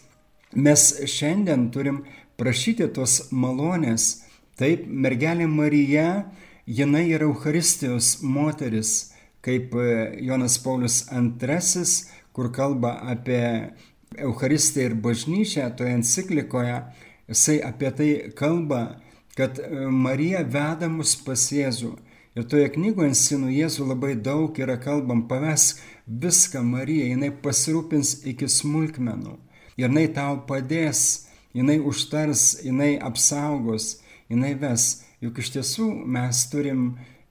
mes 0.53 0.85
šiandien 1.09 1.71
turim 1.75 2.03
prašyti 2.39 2.89
tos 2.95 3.33
malonės. 3.33 4.23
Taip, 4.63 4.85
mergelė 4.87 5.49
Marija, 5.51 6.09
jinai 6.71 7.09
yra 7.11 7.27
Euharistijos 7.27 8.21
moteris 8.23 9.13
kaip 9.43 9.75
e, 9.75 10.19
Jonas 10.23 10.59
Paulius 10.63 11.03
II, 11.11 11.85
kur 12.33 12.53
kalba 12.53 12.93
apie 13.11 13.73
Eucharistiją 14.19 14.91
ir 14.91 14.95
bažnyčią, 14.95 15.71
toje 15.77 15.97
enciklikoje, 15.97 16.79
jisai 17.29 17.59
apie 17.67 17.91
tai 17.91 18.11
kalba, 18.39 18.83
kad 19.37 19.59
e, 19.59 19.87
Marija 19.91 20.45
veda 20.47 20.89
mus 20.89 21.17
pas 21.27 21.49
Jėzų. 21.53 21.97
Ir 22.39 22.47
toje 22.49 22.71
knygoje 22.73 23.17
Sinų 23.19 23.51
Jėzų 23.53 23.89
labai 23.91 24.15
daug 24.15 24.57
yra 24.63 24.79
kalbam, 24.81 25.27
pavesk 25.29 25.83
viską 26.07 26.63
Marija, 26.65 27.11
jinai 27.11 27.33
pasirūpins 27.43 28.21
iki 28.31 28.49
smulkmenų. 28.49 29.35
Ir 29.75 29.89
jinai 29.89 30.07
tau 30.15 30.39
padės, 30.47 31.27
jinai 31.53 31.81
užtars, 31.83 32.63
jinai 32.65 32.95
apsaugos, 33.03 33.99
jinai 34.33 34.55
ves. 34.59 35.03
Juk 35.23 35.39
iš 35.39 35.53
tiesų 35.55 35.89
mes 36.17 36.43
turim 36.51 36.87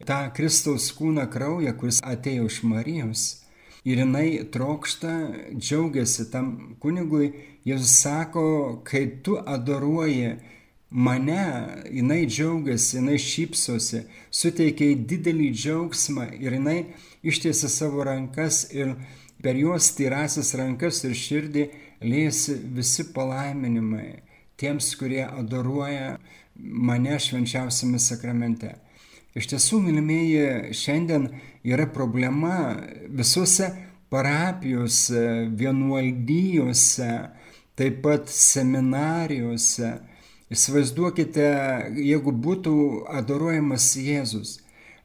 tą 0.07 0.23
Kristaus 0.35 0.89
kūną 0.95 1.27
kraują, 1.33 1.73
kuris 1.77 1.99
atėjo 2.05 2.47
iš 2.49 2.61
Marijos. 2.63 3.25
Ir 3.83 4.03
jinai 4.03 4.43
trokšta, 4.53 5.11
džiaugiasi 5.57 6.29
tam 6.31 6.75
kunigui, 6.81 7.31
Jėzus 7.65 7.93
sako, 8.01 8.43
kai 8.85 9.03
tu 9.21 9.35
adoruoji 9.37 10.35
mane, 10.89 11.43
jinai 11.93 12.25
džiaugiasi, 12.25 12.97
jinai 12.97 13.17
šypsosi, 13.21 14.01
suteikia 14.33 14.95
didelį 15.09 15.51
džiaugsmą 15.53 16.25
ir 16.41 16.57
jinai 16.57 16.79
ištiesia 17.21 17.69
savo 17.69 18.03
rankas 18.05 18.63
ir 18.73 18.95
per 19.41 19.57
juos 19.57 19.91
tyrasis 19.97 20.53
rankas 20.57 21.03
ir 21.05 21.13
širdį 21.17 21.67
liesi 22.01 22.57
visi 22.75 23.07
palaiminimai 23.13 24.21
tiems, 24.61 24.91
kurie 24.97 25.23
adoruoja 25.25 26.17
mane 26.61 27.19
švenčiausiame 27.19 27.99
sakramente. 27.99 28.75
Iš 29.35 29.47
tiesų, 29.53 29.79
mylimieji, 29.85 30.73
šiandien 30.75 31.29
yra 31.63 31.85
problema 31.87 32.75
visose 33.07 33.69
parapijose, 34.11 35.47
vienuoldyjose, 35.55 37.11
taip 37.79 38.01
pat 38.03 38.27
seminarijose. 38.27 39.93
Įsivaizduokite, 40.51 41.47
jeigu 41.95 42.33
būtų 42.43 42.75
adoruojamas 43.07 43.93
Jėzus, 43.95 44.57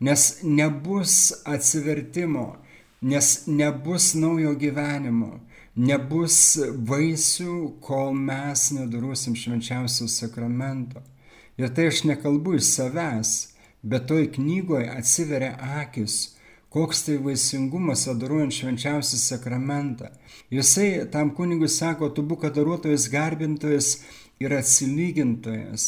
nes 0.02 0.24
nebus 0.42 1.30
atsivertimo, 1.46 2.56
nes 3.00 3.44
nebus 3.46 4.10
naujo 4.18 4.56
gyvenimo, 4.58 5.36
nebus 5.76 6.56
vaisių, 6.88 7.76
kol 7.84 8.10
mes 8.16 8.72
nedaruosim 8.74 9.38
švenčiausio 9.38 10.08
sakramento. 10.10 11.04
Ir 11.56 11.72
tai 11.74 11.90
aš 11.90 12.04
nekalbu 12.08 12.58
iš 12.58 12.72
savęs 12.76 13.36
bet 13.86 14.06
toj 14.06 14.32
knygoje 14.34 14.88
atsiveria 14.90 15.52
akis, 15.80 16.36
koks 16.74 17.04
tai 17.06 17.16
vaisingumas 17.22 18.06
adoruojant 18.10 18.56
švenčiausią 18.56 19.18
sakramentą. 19.22 20.10
Jisai 20.50 21.06
tam 21.12 21.30
kunigui 21.36 21.68
sako, 21.70 22.10
tu 22.10 22.24
būk 22.26 22.48
adoruotojas, 22.50 23.06
garbintojas 23.12 23.92
ir 24.42 24.56
atsilygintojas. 24.58 25.86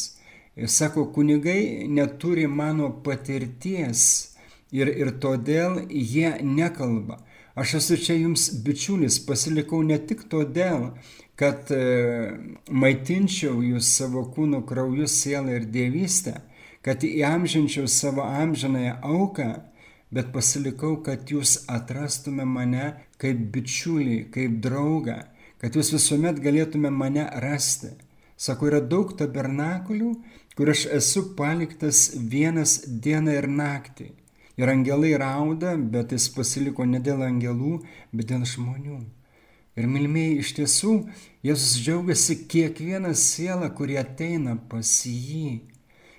Ir 0.55 0.71
sako, 0.71 1.09
kunigai 1.15 1.87
neturi 1.87 2.47
mano 2.47 2.91
patirties, 3.05 4.29
Ir, 4.69 4.85
ir 5.01 5.09
todėl 5.17 5.79
jie 5.89 6.29
nekalba. 6.45 7.15
Aš 7.57 7.71
esu 7.79 7.95
čia 7.97 8.19
jums 8.19 8.43
bičiulis, 8.65 9.17
pasilikau 9.25 9.79
ne 9.81 9.97
tik 9.97 10.27
todėl, 10.29 10.91
kad 11.39 11.71
e, 11.71 11.79
maitinčiau 12.67 13.61
jūs 13.63 13.93
savo 14.01 14.25
kūnų 14.33 14.65
krauju, 14.67 15.07
sielą 15.07 15.55
ir 15.55 15.67
dievystę, 15.71 16.35
kad 16.83 17.03
įamžinčiau 17.07 17.87
savo 17.87 18.25
amžinąją 18.27 18.97
auką, 19.07 19.49
bet 20.11 20.33
pasilikau, 20.35 20.97
kad 21.05 21.31
jūs 21.31 21.61
atrastume 21.71 22.43
mane 22.47 22.91
kaip 23.21 23.39
bičiulį, 23.53 24.19
kaip 24.33 24.57
draugą, 24.63 25.19
kad 25.61 25.75
jūs 25.75 25.93
visuomet 25.95 26.41
galėtume 26.43 26.91
mane 26.91 27.27
rasti. 27.43 27.93
Sako, 28.39 28.69
yra 28.71 28.79
daug 28.79 29.11
tabernakulių, 29.19 30.13
kur 30.55 30.71
aš 30.71 30.85
esu 30.95 31.23
paliktas 31.39 32.09
vienas 32.31 32.81
dieną 32.87 33.35
ir 33.35 33.47
naktį. 33.51 34.09
Ir 34.59 34.71
angelai 34.71 35.13
rauda, 35.19 35.77
bet 35.79 36.11
jis 36.15 36.27
pasiliko 36.35 36.87
ne 36.87 36.99
dėl 37.03 37.23
angelų, 37.23 37.77
bet 38.11 38.31
dėl 38.31 38.43
žmonių. 38.47 38.99
Ir 39.77 39.87
milmėjai 39.87 40.39
iš 40.41 40.53
tiesų, 40.57 40.93
Jėzus 41.45 41.77
džiaugiasi 41.79 42.35
kiekvieną 42.51 43.13
sielą, 43.15 43.69
kurie 43.71 43.95
ateina 44.01 44.57
pas 44.71 44.89
jį. 45.07 45.61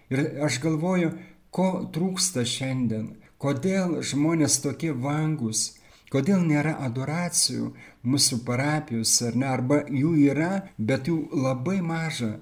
Ir 0.09 0.23
aš 0.47 0.57
galvoju, 0.63 1.11
ko 1.53 1.67
trūksta 1.93 2.47
šiandien, 2.49 3.11
kodėl 3.43 3.99
žmonės 4.07 4.57
tokie 4.65 4.95
vangus, 4.97 5.75
kodėl 6.11 6.41
nėra 6.47 6.77
adoracijų 6.87 7.73
mūsų 8.03 8.41
parapijos, 8.47 9.13
ar 9.29 9.37
ne, 9.37 9.49
arba 9.51 9.83
jų 9.87 10.15
yra, 10.31 10.53
bet 10.79 11.11
jų 11.11 11.19
labai 11.45 11.81
maža. 11.85 12.39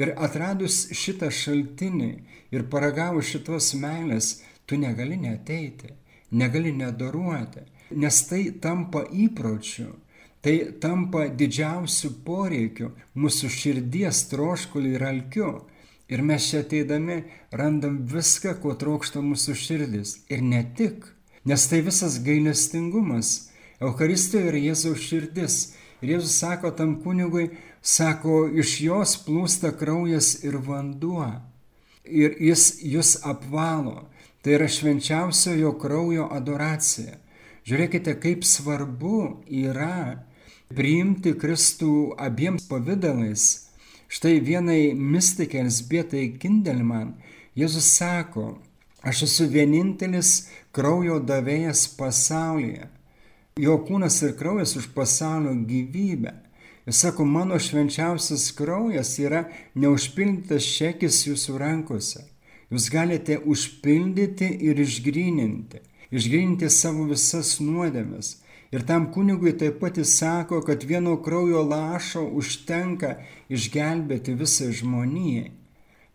Ir 0.00 0.14
atradus 0.16 0.86
šitą 0.96 1.28
šaltinį 1.28 2.12
ir 2.54 2.64
paragavus 2.72 3.28
šitos 3.28 3.74
meilės, 3.76 4.38
tu 4.66 4.80
negali 4.80 5.18
neteiti, 5.20 5.92
negali 6.32 6.72
nedaruoti, 6.72 7.66
nes 7.92 8.22
tai 8.28 8.46
tampa 8.64 9.04
įpročiu, 9.12 9.90
tai 10.42 10.72
tampa 10.82 11.28
didžiausiu 11.30 12.10
poreikiu 12.26 12.90
mūsų 13.14 13.50
širdies 13.56 14.24
troškuliu 14.32 14.96
ir 14.96 15.04
alkiu. 15.06 15.52
Ir 16.12 16.20
mes 16.26 16.44
čia 16.50 16.60
ateidami 16.60 17.22
randam 17.54 18.02
viską, 18.10 18.56
ko 18.60 18.74
trokšta 18.76 19.22
mūsų 19.22 19.54
širdis. 19.56 20.16
Ir 20.28 20.42
ne 20.44 20.60
tik, 20.76 21.06
nes 21.48 21.62
tai 21.70 21.80
visas 21.86 22.18
gailestingumas. 22.26 23.52
Eucharistijoje 23.80 24.50
yra 24.50 24.60
Jėzaus 24.66 25.06
širdis. 25.06 25.56
Ir 26.02 26.16
Jėzus 26.16 26.34
sako 26.42 26.72
tam 26.74 26.96
kunigui, 27.04 27.52
sako, 27.80 28.44
iš 28.50 28.74
jos 28.82 29.14
plūsta 29.24 29.70
kraujas 29.78 30.34
ir 30.42 30.58
vanduo. 30.66 31.30
Ir 32.02 32.34
jis 32.42 32.82
jūs 32.82 33.14
apvalo. 33.22 34.08
Tai 34.42 34.58
yra 34.58 34.66
švenčiausiojo 34.66 35.70
kraujo 35.78 36.26
adoracija. 36.34 37.14
Žiūrėkite, 37.62 38.16
kaip 38.18 38.42
svarbu 38.42 39.44
yra 39.46 40.26
priimti 40.76 41.34
Kristų 41.38 42.14
abiems 42.20 42.66
pavydalais. 42.70 43.68
Štai 44.12 44.40
vienai 44.44 44.92
mystikė 44.92 45.62
Elsbietai 45.62 46.26
Kindelman 46.40 47.14
Jėzus 47.56 47.88
sako, 47.98 48.58
aš 49.04 49.24
esu 49.28 49.46
vienintelis 49.52 50.48
kraujo 50.72 51.20
davėjas 51.20 51.86
pasaulyje. 51.98 52.88
Jo 53.60 53.78
kūnas 53.84 54.18
ir 54.24 54.36
kraujas 54.38 54.76
už 54.80 54.90
pasaulio 54.96 55.52
gyvybę. 55.68 56.32
Jis 56.88 57.04
sako, 57.04 57.24
mano 57.28 57.60
švenčiausias 57.60 58.50
kraujas 58.58 59.14
yra 59.22 59.46
neužpildytas 59.78 60.66
šekis 60.66 61.26
jūsų 61.28 61.60
rankose 61.60 62.26
jūs 62.72 62.88
galite 62.92 63.36
užpildyti 63.38 64.48
ir 64.68 64.80
išgryninti, 64.80 65.82
išgryninti 66.10 66.70
savo 66.72 67.04
visas 67.10 67.58
nuodėmes. 67.60 68.38
Ir 68.72 68.86
tam 68.88 69.10
kunigui 69.12 69.52
taip 69.60 69.80
pat 69.82 69.98
jis 70.00 70.14
sako, 70.16 70.62
kad 70.64 70.84
vieno 70.88 71.18
kraujo 71.20 71.60
lašo 71.60 72.22
užtenka 72.40 73.18
išgelbėti 73.52 74.32
visą 74.40 74.70
žmoniją. 74.72 75.50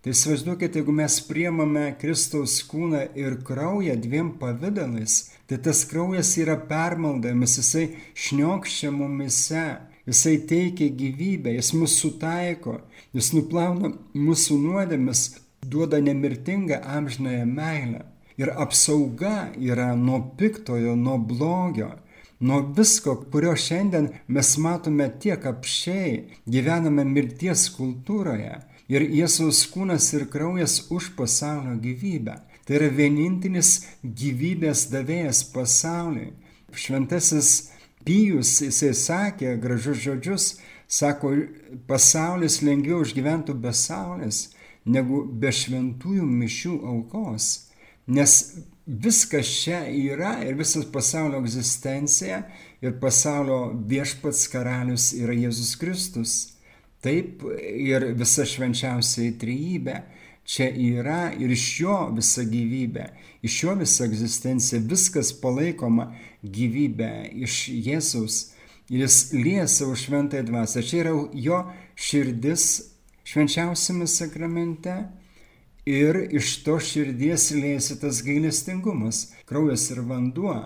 Tai 0.02 0.14
įsivaizduokite, 0.16 0.80
jeigu 0.80 0.96
mes 0.98 1.18
priemame 1.28 1.84
Kristaus 2.02 2.56
kūną 2.66 3.04
ir 3.20 3.36
kraują 3.46 3.94
dviem 4.02 4.32
pavydalais, 4.42 5.20
tai 5.46 5.58
tas 5.68 5.84
kraujas 5.90 6.32
yra 6.42 6.56
permaldamas, 6.70 7.58
jisai 7.60 7.86
šniokščia 8.26 8.90
mumise, 8.96 9.66
jisai 10.10 10.38
teikia 10.50 10.90
gyvybę, 11.02 11.54
jis 11.60 11.74
mus 11.78 12.00
sutaiko, 12.02 12.80
jis 13.14 13.34
nuplauna 13.36 13.94
mūsų 14.18 14.58
nuodėmes, 14.64 15.28
duoda 15.62 16.02
nemirtingą 16.02 16.82
amžinąją 16.98 17.46
meilę. 17.52 18.06
Ir 18.38 18.54
apsauga 18.54 19.52
yra 19.58 19.92
nuo 19.98 20.24
piktojo, 20.40 20.96
nuo 20.96 21.18
blogio, 21.18 21.92
nuo 22.40 22.62
visko, 22.78 23.16
kurio 23.32 23.56
šiandien 23.56 24.10
mes 24.28 24.58
matome 24.58 25.10
tiek 25.22 25.46
apšiai, 25.46 26.24
gyvename 26.46 27.06
mirties 27.06 27.68
kultūroje. 27.78 28.60
Ir 28.88 29.04
Jėzaus 29.04 29.66
kūnas 29.74 30.14
ir 30.16 30.28
kraujas 30.32 30.86
už 30.96 31.12
pasaulio 31.18 31.76
gyvybę. 31.84 32.38
Tai 32.68 32.76
yra 32.80 32.88
vienintelis 32.92 33.82
gyvybės 34.04 34.88
davėjas 34.92 35.42
pasauliui. 35.54 36.34
Šventasis 36.76 37.72
Pijus, 38.08 38.54
jisai 38.64 38.94
sakė 38.96 39.58
gražus 39.60 40.00
žodžius, 40.04 40.46
sako, 40.88 41.34
pasaulis 41.88 42.62
lengviau 42.64 43.02
išgyventų 43.04 43.56
be 43.60 43.74
saulės, 43.76 44.54
negu 44.86 45.26
be 45.28 45.52
šventųjų 45.52 46.28
mišių 46.28 46.76
aukos. 46.94 47.48
Nes 48.08 48.38
viskas 48.88 49.48
čia 49.64 49.84
yra 49.92 50.38
ir 50.48 50.56
visas 50.56 50.86
pasaulio 50.92 51.42
egzistencija 51.44 52.42
ir 52.82 53.00
pasaulio 53.02 53.74
viešpats 53.88 54.48
karalius 54.52 55.12
yra 55.18 55.36
Jėzus 55.36 55.76
Kristus. 55.80 56.36
Taip 57.04 57.44
ir 57.62 58.08
visa 58.18 58.46
švenčiausiai 58.48 59.36
trejybė 59.40 59.98
čia 60.48 60.70
yra 60.72 61.34
ir 61.36 61.52
iš 61.52 61.66
jo 61.82 61.98
visa 62.16 62.46
gyvybė, 62.48 63.10
iš 63.44 63.64
jo 63.64 63.76
visa 63.78 64.06
egzistencija, 64.08 64.80
viskas 64.80 65.34
palaikoma 65.42 66.14
gyvybė 66.44 67.12
iš 67.44 67.68
Jėzaus. 67.70 68.38
Ir 68.88 69.04
jis 69.04 69.18
lies 69.36 69.74
savo 69.82 69.98
šventąją 70.00 70.46
dvasę. 70.48 70.82
Čia 70.88 71.02
yra 71.02 71.14
jo 71.36 71.58
širdis 72.00 72.68
švenčiausiame 73.28 74.08
sakramente 74.08 74.96
ir 75.88 76.20
iš 76.36 76.58
to 76.66 76.78
širdies 76.84 77.52
lėsi 77.56 77.96
tas 78.02 78.20
gailestingumas, 78.26 79.32
kraujas 79.48 79.88
ir 79.94 80.04
vanduo. 80.10 80.58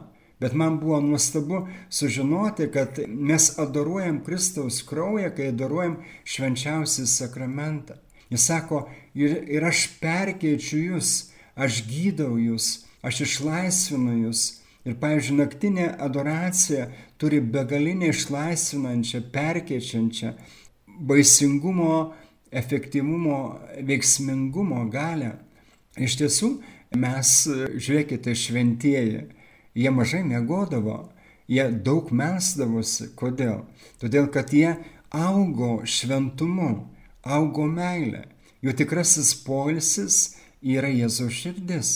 Bet 0.42 0.56
man 0.58 0.80
buvo 0.82 0.98
nuostabu 1.06 1.68
sužinoti, 1.90 2.72
kad 2.74 2.98
mes 3.08 3.52
adoruojam 3.62 4.24
Kristaus 4.26 4.82
kraują, 4.82 5.30
kai 5.36 5.52
adoruojam 5.52 6.00
švenčiausią 6.26 7.06
sakramentą. 7.06 8.00
Jis 8.34 8.48
sako, 8.50 8.88
ir, 9.14 9.36
ir 9.46 9.68
aš 9.68 9.84
perkeičiu 10.02 10.80
jūs, 10.80 11.12
aš 11.54 11.84
gydau 11.86 12.40
jūs, 12.42 12.72
aš 13.06 13.22
išlaisvinu 13.28 14.18
jūs. 14.24 14.42
Ir, 14.82 14.96
pavyzdžiui, 14.98 15.38
naktinė 15.38 15.88
adoracija 16.02 16.88
turi 17.22 17.38
begalinę 17.54 18.10
išlaisvinančią, 18.10 19.22
perkeičiančią, 19.36 20.34
baisingumo 21.06 22.16
efektyvumo, 22.52 23.60
veiksmingumo 23.88 24.86
galę. 24.92 25.36
Iš 26.00 26.18
tiesų, 26.22 26.52
mes, 27.00 27.32
žiūrėkite, 27.80 28.36
šventieji, 28.36 29.26
jie 29.76 29.92
mažai 29.92 30.22
mėgodavo, 30.28 31.10
jie 31.52 31.68
daug 31.84 32.12
mesdavosi. 32.16 33.12
Kodėl? 33.20 33.66
Todėl, 34.04 34.30
kad 34.32 34.54
jie 34.56 34.76
augo 35.12 35.82
šventumu, 35.88 36.88
augo 37.24 37.68
meilė. 37.68 38.28
Jų 38.62 38.76
tikrasis 38.78 39.34
polisis 39.46 40.22
yra 40.62 40.92
Jėzaus 40.92 41.34
širdis. 41.34 41.92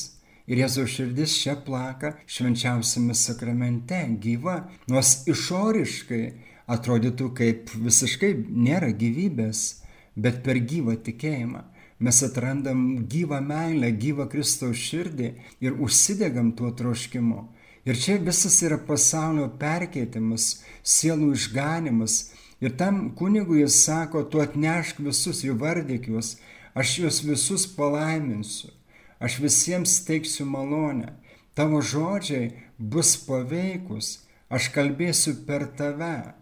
Ir 0.46 0.62
Jėzaus 0.62 0.91
širdis 0.94 1.38
čia 1.41 1.56
plaka 1.58 2.15
švenčiausiame 2.30 3.15
sakramente, 3.18 3.98
gyva, 4.22 4.65
nors 4.89 5.24
išoriškai 5.30 6.24
atrodytų 6.70 7.32
kaip 7.38 7.74
visiškai 7.78 8.34
nėra 8.50 8.91
gyvybės 8.98 9.85
bet 10.15 10.43
per 10.43 10.60
gyvą 10.60 10.95
tikėjimą 11.06 11.63
mes 11.99 12.23
atrandam 12.23 13.08
gyvą 13.08 13.39
meilę, 13.41 13.91
gyvą 13.91 14.28
Kristaus 14.32 14.80
širdį 14.80 15.30
ir 15.63 15.78
užsidegam 15.80 16.51
tuo 16.58 16.71
troškimu. 16.75 17.45
Ir 17.86 17.95
čia 18.01 18.17
visas 18.19 18.58
yra 18.65 18.80
pasaulio 18.82 19.47
perkeitimas, 19.62 20.63
sielų 20.84 21.32
išganimas. 21.38 22.34
Ir 22.63 22.73
tam 22.80 23.12
kunigui 23.15 23.62
jis 23.62 23.78
sako, 23.86 24.23
tu 24.23 24.41
atnešk 24.41 24.99
visus, 25.06 25.43
įvardyk 25.45 26.10
juos, 26.10 26.36
aš 26.73 26.97
juos 27.04 27.19
visus 27.23 27.67
palaiminsiu, 27.78 28.71
aš 29.19 29.38
visiems 29.43 29.99
teiksiu 30.08 30.47
malonę, 30.49 31.13
tavo 31.54 31.82
žodžiai 31.84 32.56
bus 32.80 33.15
paveikus, 33.28 34.25
aš 34.49 34.71
kalbėsiu 34.75 35.36
per 35.47 35.67
tave. 35.78 36.34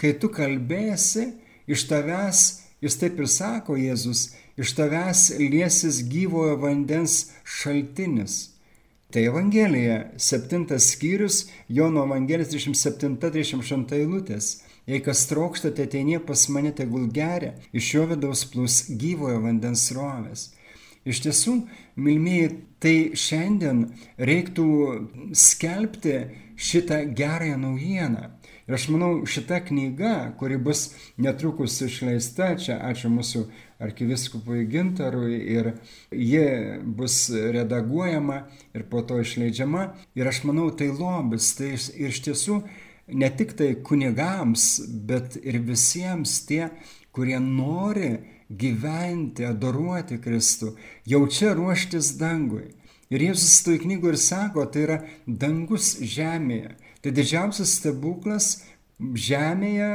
Kai 0.00 0.12
tu 0.20 0.28
kalbėsi, 0.32 1.30
iš 1.70 1.86
tavęs 1.88 2.69
Jis 2.80 2.96
taip 2.96 3.18
ir 3.20 3.28
sako 3.28 3.76
Jėzus, 3.76 4.30
iš 4.56 4.72
tavęs 4.78 5.26
liesis 5.40 6.00
gyvojo 6.08 6.56
vandens 6.62 7.26
šaltinis. 7.44 8.38
Tai 9.10 9.24
Evangelija, 9.26 10.12
septintas 10.16 10.92
skyrius, 10.94 11.48
Jono 11.68 12.04
Evangelijas 12.06 12.54
37-38 12.54 13.96
eilutės. 13.98 14.50
Jei 14.86 15.02
kas 15.04 15.26
trokštate, 15.28 15.84
ateinie 15.86 16.20
pas 16.24 16.46
mane 16.48 16.70
tegul 16.74 17.08
geria, 17.14 17.52
iš 17.76 17.92
jo 17.94 18.06
vidaus 18.10 18.46
plus 18.48 18.84
gyvojo 18.88 19.42
vandens 19.44 19.88
rovės. 19.94 20.48
Iš 21.04 21.20
tiesų, 21.26 21.56
milmėjai, 22.00 22.48
tai 22.80 22.94
šiandien 23.18 23.84
reiktų 24.30 24.68
skelbti 25.36 26.16
šitą 26.56 27.02
gerąją 27.16 27.58
naujieną. 27.60 28.28
Ir 28.70 28.74
aš 28.76 28.84
manau, 28.94 29.24
šita 29.26 29.56
knyga, 29.66 30.30
kuri 30.38 30.54
bus 30.62 30.92
netrukus 31.18 31.80
išleista, 31.82 32.52
čia 32.54 32.76
ačiū 32.86 33.08
mūsų 33.10 33.40
arkiviskupui 33.82 34.62
Gintarui 34.70 35.40
ir 35.56 35.72
ji 36.14 36.44
bus 36.86 37.16
redaguojama 37.34 38.44
ir 38.70 38.84
po 38.92 39.02
to 39.02 39.18
išleidžiama. 39.24 39.88
Ir 40.14 40.30
aš 40.30 40.44
manau, 40.46 40.68
tai 40.70 40.86
lobis, 40.94 41.50
tai 41.58 41.72
ir 41.74 42.14
iš 42.14 42.22
tiesų 42.28 42.60
ne 43.10 43.32
tik 43.34 43.56
tai 43.58 43.72
kunigams, 43.88 44.68
bet 44.86 45.40
ir 45.42 45.58
visiems 45.66 46.38
tie, 46.46 46.68
kurie 47.10 47.42
nori 47.42 48.12
gyventi, 48.46 49.50
adoruoti 49.50 50.22
Kristų, 50.22 50.76
jau 51.10 51.24
čia 51.26 51.56
ruoštis 51.58 52.14
dangui. 52.22 52.68
Ir 53.10 53.24
Jėzus 53.26 53.64
toj 53.66 53.80
knygų 53.82 54.12
ir 54.12 54.18
sako, 54.22 54.64
tai 54.70 54.84
yra 54.86 54.98
dangus 55.26 55.96
žemėje. 55.98 56.76
Tai 57.02 57.10
didžiausias 57.16 57.72
stebuklas 57.80 58.50
žemėje 59.00 59.88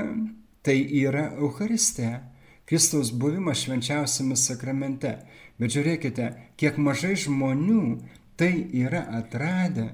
tai 0.66 0.82
yra 1.00 1.30
Euharistija. 1.38 2.26
Kristaus 2.66 3.14
buvimas 3.14 3.62
švenčiausiame 3.62 4.36
sakramente. 4.36 5.20
Bet 5.62 5.72
žiūrėkite, 5.72 6.32
kiek 6.60 6.80
mažai 6.82 7.14
žmonių 7.16 8.02
tai 8.36 8.52
yra 8.74 9.06
atradę. 9.22 9.94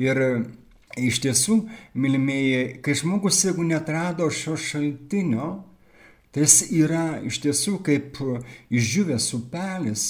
Ir 0.00 0.18
iš 0.96 1.20
tiesų, 1.22 1.60
mylimieji, 1.94 2.80
kai 2.82 2.96
žmogus, 2.96 3.44
jeigu 3.44 3.62
netrado 3.68 4.26
šio 4.32 4.56
šaltinio, 4.58 5.50
tai 6.32 6.48
jis 6.48 6.58
yra 6.80 7.20
iš 7.22 7.38
tiesų 7.44 7.78
kaip 7.86 8.18
išdžiūvęs 8.72 9.30
upelis, 9.38 10.06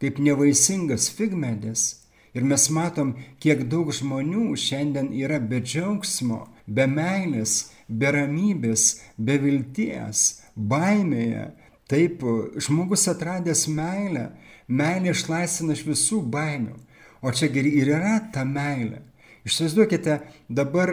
kaip 0.00 0.18
nevaisingas 0.18 1.12
figmedis. 1.12 1.99
Ir 2.34 2.44
mes 2.46 2.68
matom, 2.70 3.14
kiek 3.42 3.64
daug 3.70 3.90
žmonių 3.94 4.52
šiandien 4.54 5.10
yra 5.18 5.40
be 5.42 5.58
džiaugsmo, 5.64 6.44
be 6.66 6.86
meilės, 6.86 7.72
be 7.88 8.12
ramybės, 8.14 9.00
be 9.18 9.38
vilties, 9.42 10.40
baimėje. 10.54 11.48
Taip, 11.90 12.22
žmogus 12.62 13.08
atradęs 13.10 13.64
meilę, 13.74 14.28
meilė 14.70 15.10
išlaisvina 15.10 15.74
iš 15.74 15.82
visų 15.88 16.20
baimių. 16.30 16.76
O 17.20 17.32
čia 17.34 17.50
ir 17.50 17.66
yra 17.96 18.20
ta 18.32 18.44
meilė. 18.46 19.02
Išsivaizduokite, 19.44 20.20
dabar 20.48 20.92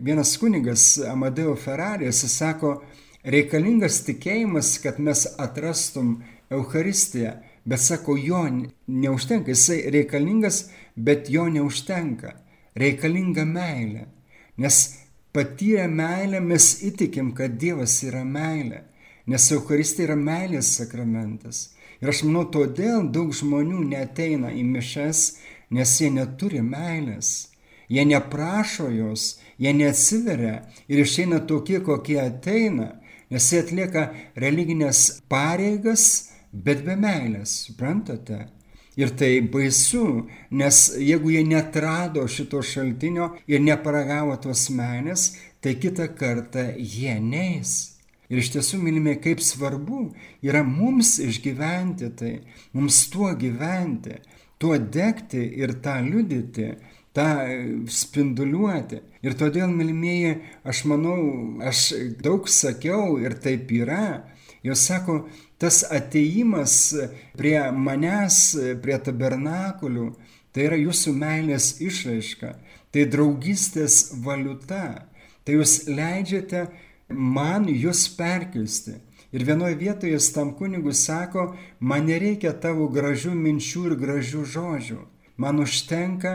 vienas 0.00 0.36
kunigas 0.40 0.96
Amadeo 1.04 1.52
Ferraris 1.58 2.22
sako, 2.32 2.78
reikalingas 3.26 4.00
tikėjimas, 4.06 4.76
kad 4.82 5.00
mes 5.02 5.26
atrastum 5.36 6.22
Eucharistiją, 6.48 7.34
bet 7.68 7.80
sako, 7.80 8.16
jo 8.16 8.42
neužtenka, 8.86 9.50
jisai 9.50 9.82
reikalingas, 9.92 10.70
bet 10.96 11.28
jo 11.30 11.44
neužtenka. 11.52 12.32
Reikalinga 12.78 13.44
meilė. 13.44 14.06
Nes 14.56 14.78
patyrę 15.36 15.88
meilę 15.90 16.40
mes 16.40 16.68
įtikim, 16.88 17.34
kad 17.36 17.58
Dievas 17.60 17.98
yra 18.06 18.22
meilė. 18.24 18.86
Nes 19.28 19.50
Eucharistija 19.52 20.08
yra 20.08 20.16
meilės 20.16 20.70
sakramentas. 20.78 21.74
Ir 22.00 22.12
aš 22.12 22.22
manau, 22.24 22.46
todėl 22.48 23.10
daug 23.12 23.34
žmonių 23.36 23.82
neteina 23.90 24.54
į 24.54 24.64
mišes, 24.64 25.22
nes 25.74 25.92
jie 26.00 26.08
neturi 26.14 26.62
meilės. 26.64 27.50
Jie 27.92 28.04
neprašo 28.08 28.88
jos, 28.92 29.34
jie 29.60 29.74
neatsiveria 29.76 30.62
ir 30.88 31.04
išeina 31.04 31.42
tokie, 31.50 31.82
kokie 31.84 32.18
ateina, 32.22 32.94
nes 33.28 33.52
jie 33.52 33.60
atlieka 33.64 34.08
religinės 34.36 35.20
pareigas, 35.28 36.04
bet 36.52 36.84
be 36.86 36.96
meilės, 36.98 37.64
suprantate? 37.68 38.46
Ir 38.98 39.12
tai 39.14 39.38
baisu, 39.46 40.26
nes 40.50 40.78
jeigu 40.98 41.30
jie 41.30 41.44
netrado 41.46 42.24
šito 42.26 42.58
šaltinio 42.66 43.28
ir 43.46 43.62
neparagavo 43.62 44.34
tos 44.42 44.64
meilės, 44.74 45.30
tai 45.62 45.76
kitą 45.78 46.08
kartą 46.18 46.72
jie 46.74 47.14
neis. 47.22 47.98
Ir 48.28 48.42
iš 48.42 48.50
tiesų, 48.56 48.80
mylime, 48.82 49.14
kaip 49.22 49.40
svarbu 49.40 50.08
yra 50.44 50.64
mums 50.66 51.14
išgyventi 51.22 52.10
tai, 52.18 52.32
mums 52.76 53.04
tuo 53.12 53.30
gyventi, 53.38 54.18
tuo 54.60 54.76
degti 54.76 55.40
ir 55.62 55.76
tą 55.84 55.94
liudyti, 56.04 56.72
tą 57.16 57.28
spinduliuoti. 57.88 59.00
Ir 59.24 59.38
todėl, 59.38 59.70
mylimieji, 59.72 60.34
aš 60.66 60.84
manau, 60.90 61.20
aš 61.64 61.92
daug 62.22 62.50
sakiau 62.50 63.16
ir 63.22 63.38
taip 63.42 63.70
yra. 63.78 64.26
Jos 64.66 64.82
sako, 64.90 65.22
tas 65.58 65.82
ateimas 65.90 66.94
prie 67.38 67.58
manęs, 67.74 68.56
prie 68.82 68.98
tabernakulių, 69.02 70.12
tai 70.54 70.68
yra 70.70 70.78
jūsų 70.78 71.14
meilės 71.18 71.76
išraiška, 71.82 72.54
tai 72.94 73.06
draugystės 73.10 74.14
valiuta. 74.24 75.08
Tai 75.44 75.56
jūs 75.56 75.86
leidžiate 75.88 76.66
man 77.08 77.68
jūs 77.72 78.06
perkirsti. 78.18 78.98
Ir 79.32 79.44
vienoje 79.44 79.76
vietoje 79.80 80.14
jis 80.14 80.30
tam 80.32 80.54
kunigui 80.56 80.94
sako, 80.96 81.54
man 81.80 82.06
nereikia 82.08 82.54
tavo 82.56 82.88
gražių 82.92 83.34
minčių 83.36 83.84
ir 83.90 83.94
gražių 84.00 84.44
žodžių. 84.54 85.00
Man 85.36 85.60
užtenka 85.60 86.32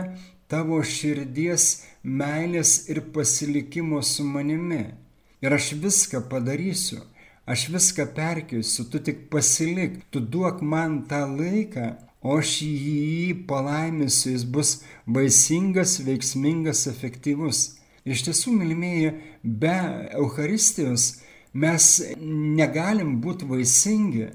tavo 0.50 0.78
širdies 0.82 1.84
meilės 2.02 2.88
ir 2.90 3.02
pasilikimo 3.14 4.02
su 4.02 4.26
manimi. 4.26 4.84
Ir 5.42 5.52
aš 5.52 5.74
viską 5.82 6.22
padarysiu, 6.30 7.02
aš 7.46 7.68
viską 7.74 8.06
perkeisiu, 8.16 8.86
tu 8.90 8.98
tik 8.98 9.28
pasilik, 9.30 10.00
tu 10.10 10.20
duok 10.20 10.62
man 10.62 11.02
tą 11.08 11.24
laiką, 11.28 11.92
o 12.24 12.38
aš 12.40 12.60
jį 12.64 13.44
palaiminsiu, 13.48 14.32
jis 14.32 14.44
bus 14.48 14.70
vaisingas, 15.06 15.98
veiksmingas, 16.06 16.86
efektyvus. 16.88 17.64
Iš 18.04 18.24
tiesų, 18.26 18.54
mylimieji, 18.60 19.12
be 19.44 19.74
Euharistijos 20.16 21.20
mes 21.52 21.90
negalim 22.20 23.18
būti 23.24 23.48
vaisingi, 23.48 24.30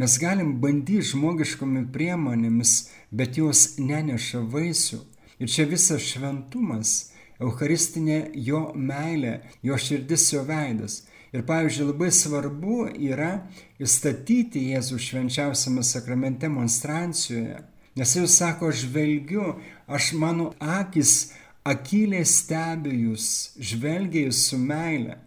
mes 0.00 0.16
galim 0.20 0.54
bandyti 0.60 1.10
žmogiškomis 1.12 1.88
priemonėmis, 1.92 2.74
bet 3.10 3.40
jos 3.40 3.78
neneša 3.80 4.44
vaisių. 4.52 5.00
Ir 5.40 5.48
čia 5.48 5.64
visas 5.68 6.04
šventumas, 6.04 7.10
Eucharistinė 7.40 8.34
jo 8.36 8.66
meilė, 8.76 9.38
jo 9.64 9.76
širdis, 9.80 10.26
jo 10.34 10.44
veidas. 10.44 11.06
Ir 11.30 11.44
pavyzdžiui, 11.46 11.86
labai 11.92 12.10
svarbu 12.10 12.88
yra 12.98 13.44
įstatyti 13.78 14.64
Jėzų 14.72 14.98
švenčiausiame 14.98 15.84
sakramente 15.86 16.50
monstrancijoje. 16.50 17.60
Nes 17.98 18.14
jis 18.16 18.34
sako, 18.40 18.72
žvelgiu, 18.74 19.54
aš 19.86 20.12
mano 20.18 20.50
akis 20.58 21.32
akylė 21.66 22.24
stebi 22.26 22.96
jūs, 23.04 23.54
žvelgia 23.62 24.26
jūs 24.26 24.42
su 24.48 24.58
meile. 24.58 25.20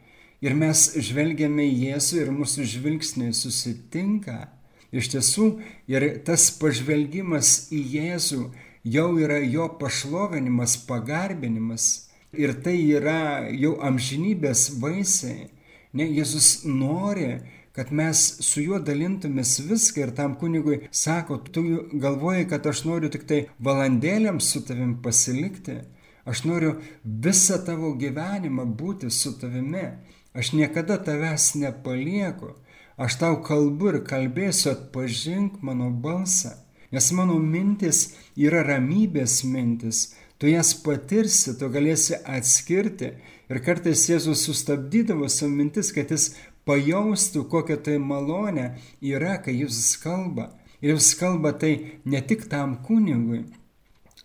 Ir 0.43 0.57
mes 0.59 0.89
žvelgiame 0.99 1.69
į 1.69 1.87
Jėzų 1.87 2.19
ir 2.19 2.33
mūsų 2.35 2.67
žvilgsniai 2.73 3.31
susitinka. 3.35 4.49
Iš 4.91 5.13
tiesų, 5.15 5.47
ir 5.87 6.09
tas 6.27 6.49
pažvelgimas 6.59 7.71
į 7.71 7.79
Jėzų 7.95 8.43
jau 8.83 9.07
yra 9.23 9.39
jo 9.39 9.69
pašlovinimas, 9.79 10.75
pagarbinimas. 10.83 12.09
Ir 12.35 12.57
tai 12.65 12.75
yra 12.91 13.47
jau 13.55 13.77
amžinybės 13.87 14.73
vaisiai. 14.81 15.52
Ne, 15.93 16.07
Jėzus 16.09 16.63
nori, 16.65 17.35
kad 17.73 17.91
mes 17.93 18.21
su 18.45 18.63
juo 18.63 18.79
dalintumės 18.81 19.59
viską 19.67 20.07
ir 20.07 20.13
tam 20.17 20.35
kunigui 20.41 20.79
sako, 20.89 21.37
tu 21.53 21.63
galvoji, 22.01 22.47
kad 22.49 22.65
aš 22.69 22.83
noriu 22.87 23.11
tik 23.13 23.27
tai 23.29 23.39
valandėlėm 23.67 24.39
su 24.41 24.63
tavim 24.65 24.95
pasilikti. 25.05 25.83
Aš 26.25 26.45
noriu 26.47 26.77
visą 27.03 27.59
tavo 27.67 27.91
gyvenimą 27.99 28.65
būti 28.79 29.09
su 29.11 29.35
tavimi. 29.37 29.85
Aš 30.33 30.53
niekada 30.57 30.97
tavęs 30.97 31.51
nepalieku. 31.61 32.53
Aš 32.97 33.17
tau 33.21 33.39
kalbu 33.45 33.89
ir 33.91 33.99
kalbėsiu, 34.07 34.71
atpažink 34.73 35.61
mano 35.61 35.89
balsą. 35.91 36.55
Nes 36.93 37.09
mano 37.17 37.39
mintis 37.41 38.13
yra 38.37 38.61
ramybės 38.65 39.41
mintis. 39.49 40.13
Tu 40.37 40.53
jas 40.53 40.73
patirsi, 40.85 41.55
tu 41.57 41.69
galėsi 41.73 42.17
atskirti. 42.21 43.13
Ir 43.53 43.61
kartais 43.61 44.07
Jėzus 44.09 44.47
sustabdydavo 44.47 45.29
savo 45.29 45.53
mintis, 45.53 45.91
kad 45.93 46.09
jis 46.09 46.31
pajaustų, 46.65 47.45
kokia 47.51 47.77
tai 47.77 47.99
malonė 48.01 48.71
yra, 49.05 49.37
kai 49.43 49.53
jis 49.59 49.93
kalba. 50.01 50.49
Ir 50.81 50.97
jis 50.97 51.13
kalba 51.19 51.53
tai 51.55 51.99
ne 52.09 52.19
tik 52.25 52.47
tam 52.49 52.79
kunigui, 52.83 53.43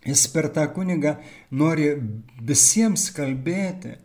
Jis 0.05 0.27
per 0.31 0.47
tą 0.55 0.63
kunigą 0.71 1.17
nori 1.51 1.89
visiems 2.47 3.09
kalbėti, 3.11 3.97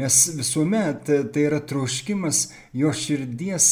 nes 0.00 0.16
visuomet 0.38 1.10
tai 1.32 1.42
yra 1.44 1.60
troškimas 1.60 2.46
jo 2.72 2.92
širdies 2.96 3.66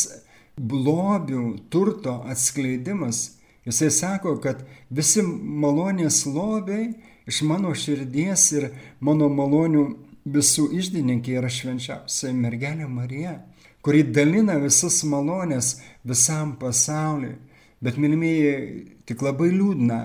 blobių, 0.60 1.44
turto 1.72 2.18
atskleidimas. 2.28 3.38
Jisai 3.64 3.88
sako, 3.92 4.36
kad 4.44 4.60
visi 4.92 5.24
malonės 5.24 6.26
lobiai 6.28 6.90
iš 7.28 7.40
mano 7.48 7.72
širdies 7.72 8.44
ir 8.58 8.68
mano 9.00 9.30
malonių 9.32 9.84
visų 10.24 10.68
išdininkė 10.76 11.38
yra 11.40 11.50
švenčiausia 11.50 12.32
mergelė 12.36 12.88
Marija, 12.88 13.38
kuri 13.82 14.02
dalina 14.04 14.58
visas 14.60 15.02
malonės 15.04 15.78
visam 16.04 16.56
pasauliui. 16.60 17.36
Bet, 17.80 17.96
mylimieji, 17.96 18.98
tik 19.08 19.22
labai 19.24 19.48
liūdna, 19.54 20.00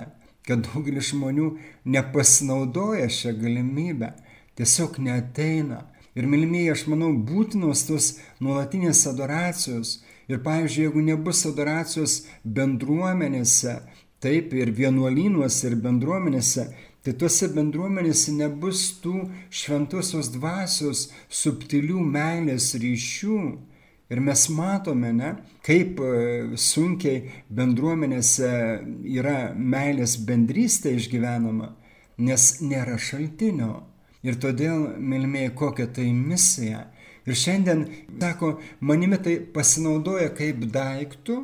kad 0.47 0.63
daugelis 0.63 1.10
žmonių 1.12 1.49
nepasinaudoja 1.91 3.10
šią 3.12 3.34
galimybę, 3.41 4.13
tiesiog 4.56 5.01
neteina. 5.04 5.82
Ir, 6.15 6.30
mylimieji, 6.32 6.71
aš 6.71 6.86
manau, 6.88 7.12
būtinos 7.12 7.84
tos 7.89 8.13
nuolatinės 8.39 9.04
adoracijos. 9.12 9.97
Ir, 10.32 10.39
pavyzdžiui, 10.45 10.86
jeigu 10.88 11.04
nebus 11.04 11.43
adoracijos 11.49 12.21
bendruomenėse, 12.47 13.75
taip 14.23 14.56
ir 14.56 14.71
vienuolynuose 14.73 15.67
ir 15.67 15.75
bendruomenėse, 15.84 16.69
Tai 17.06 17.13
tuose 17.22 17.52
bendruomenėse 17.54 18.32
nebus 18.34 18.80
tų 19.04 19.28
šventosios 19.54 20.32
dvasios 20.34 21.04
subtilių 21.30 22.02
meilės 22.02 22.72
ryšių. 22.82 23.38
Ir 24.10 24.22
mes 24.26 24.46
matome, 24.54 25.12
ne, 25.13 25.30
kaip 25.65 26.02
e, 26.02 26.10
sunkiai 26.58 27.44
bendruomenėse 27.60 28.50
yra 29.18 29.54
meilės 29.54 30.15
bendrystė 30.26 30.96
išgyvenama, 30.98 31.72
nes 32.26 32.48
nėra 32.65 32.98
šaltinio. 32.98 33.84
Ir 34.26 34.41
todėl, 34.41 34.88
mylimieji, 34.98 35.54
kokia 35.62 35.86
tai 35.94 36.08
misija. 36.10 36.88
Ir 37.30 37.38
šiandien, 37.38 37.86
sako, 38.22 38.56
manimi 38.82 39.22
tai 39.22 39.38
pasinaudoja 39.54 40.34
kaip 40.38 40.65
daiktų 40.74 41.38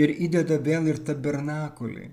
ir 0.00 0.16
įdeda 0.24 0.56
vėl 0.64 0.88
ir 0.92 1.04
tabernakulį. 1.04 2.08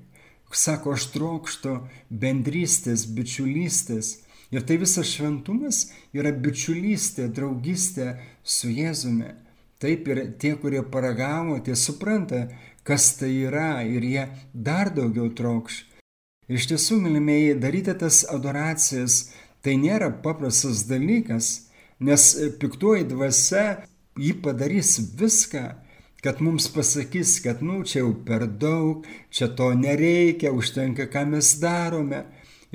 Sako, 0.49 0.95
aš 0.97 1.09
trokštų 1.13 1.75
bendrystės, 2.09 3.05
bičiulystės. 3.05 4.17
Ir 4.49 4.63
tai 4.65 4.79
visas 4.81 5.05
šventumas 5.13 5.91
yra 6.15 6.31
bičiulystė, 6.33 7.27
draugystė 7.29 8.15
su 8.41 8.71
Jėzumi. 8.73 9.35
Taip 9.79 10.07
ir 10.09 10.23
tie, 10.41 10.55
kurie 10.59 10.81
paragavo, 10.81 11.59
tie 11.63 11.75
supranta, 11.77 12.47
kas 12.83 13.13
tai 13.19 13.29
yra 13.45 13.83
ir 13.85 14.03
jie 14.03 14.25
dar 14.53 14.89
daugiau 14.91 15.29
trokš. 15.29 15.83
Iš 16.49 16.65
tiesų, 16.71 16.97
mylimieji, 17.03 17.59
daryti 17.61 17.93
tas 18.01 18.23
adoracijas 18.25 19.29
tai 19.61 19.75
nėra 19.77 20.09
paprastas 20.23 20.81
dalykas, 20.89 21.69
nes 22.01 22.25
piktoji 22.59 23.05
dvasia 23.11 23.83
jį 24.17 24.33
padarys 24.43 24.97
viską, 25.19 25.63
kad 26.23 26.41
mums 26.43 26.67
pasakys, 26.73 27.37
kad, 27.43 27.63
nu, 27.63 27.81
čia 27.87 28.01
jau 28.01 28.11
per 28.25 28.45
daug, 28.47 29.07
čia 29.31 29.47
to 29.55 29.71
nereikia, 29.77 30.51
užtenka, 30.51 31.07
ką 31.11 31.25
mes 31.31 31.53
darome. 31.61 32.25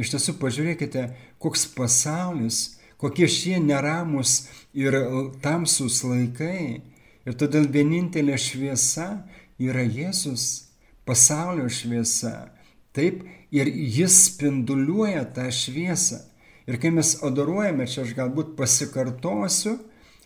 Iš 0.01 0.15
tiesų, 0.15 0.37
pažiūrėkite, 0.41 1.05
koks 1.43 1.69
pasaulis, 1.77 2.81
kokie 2.99 3.29
šie 3.31 3.61
neramus 3.63 4.49
ir 4.75 4.97
tamsus 5.45 6.01
laikai. 6.07 6.83
Ir 7.25 7.37
todėl 7.41 7.69
vienintelė 7.73 8.37
šviesa 8.41 9.25
yra 9.61 9.85
Jėzus, 9.85 10.75
pasaulio 11.09 11.69
šviesa. 11.73 12.51
Taip, 12.95 13.23
ir 13.55 13.69
jis 13.69 14.19
spinduliuoja 14.29 15.25
tą 15.37 15.49
šviesą. 15.53 16.21
Ir 16.69 16.79
kai 16.81 16.91
mes 16.97 17.17
adoruojame, 17.25 17.87
čia 17.91 18.05
aš 18.05 18.15
galbūt 18.17 18.55
pasikartosiu, 18.57 19.77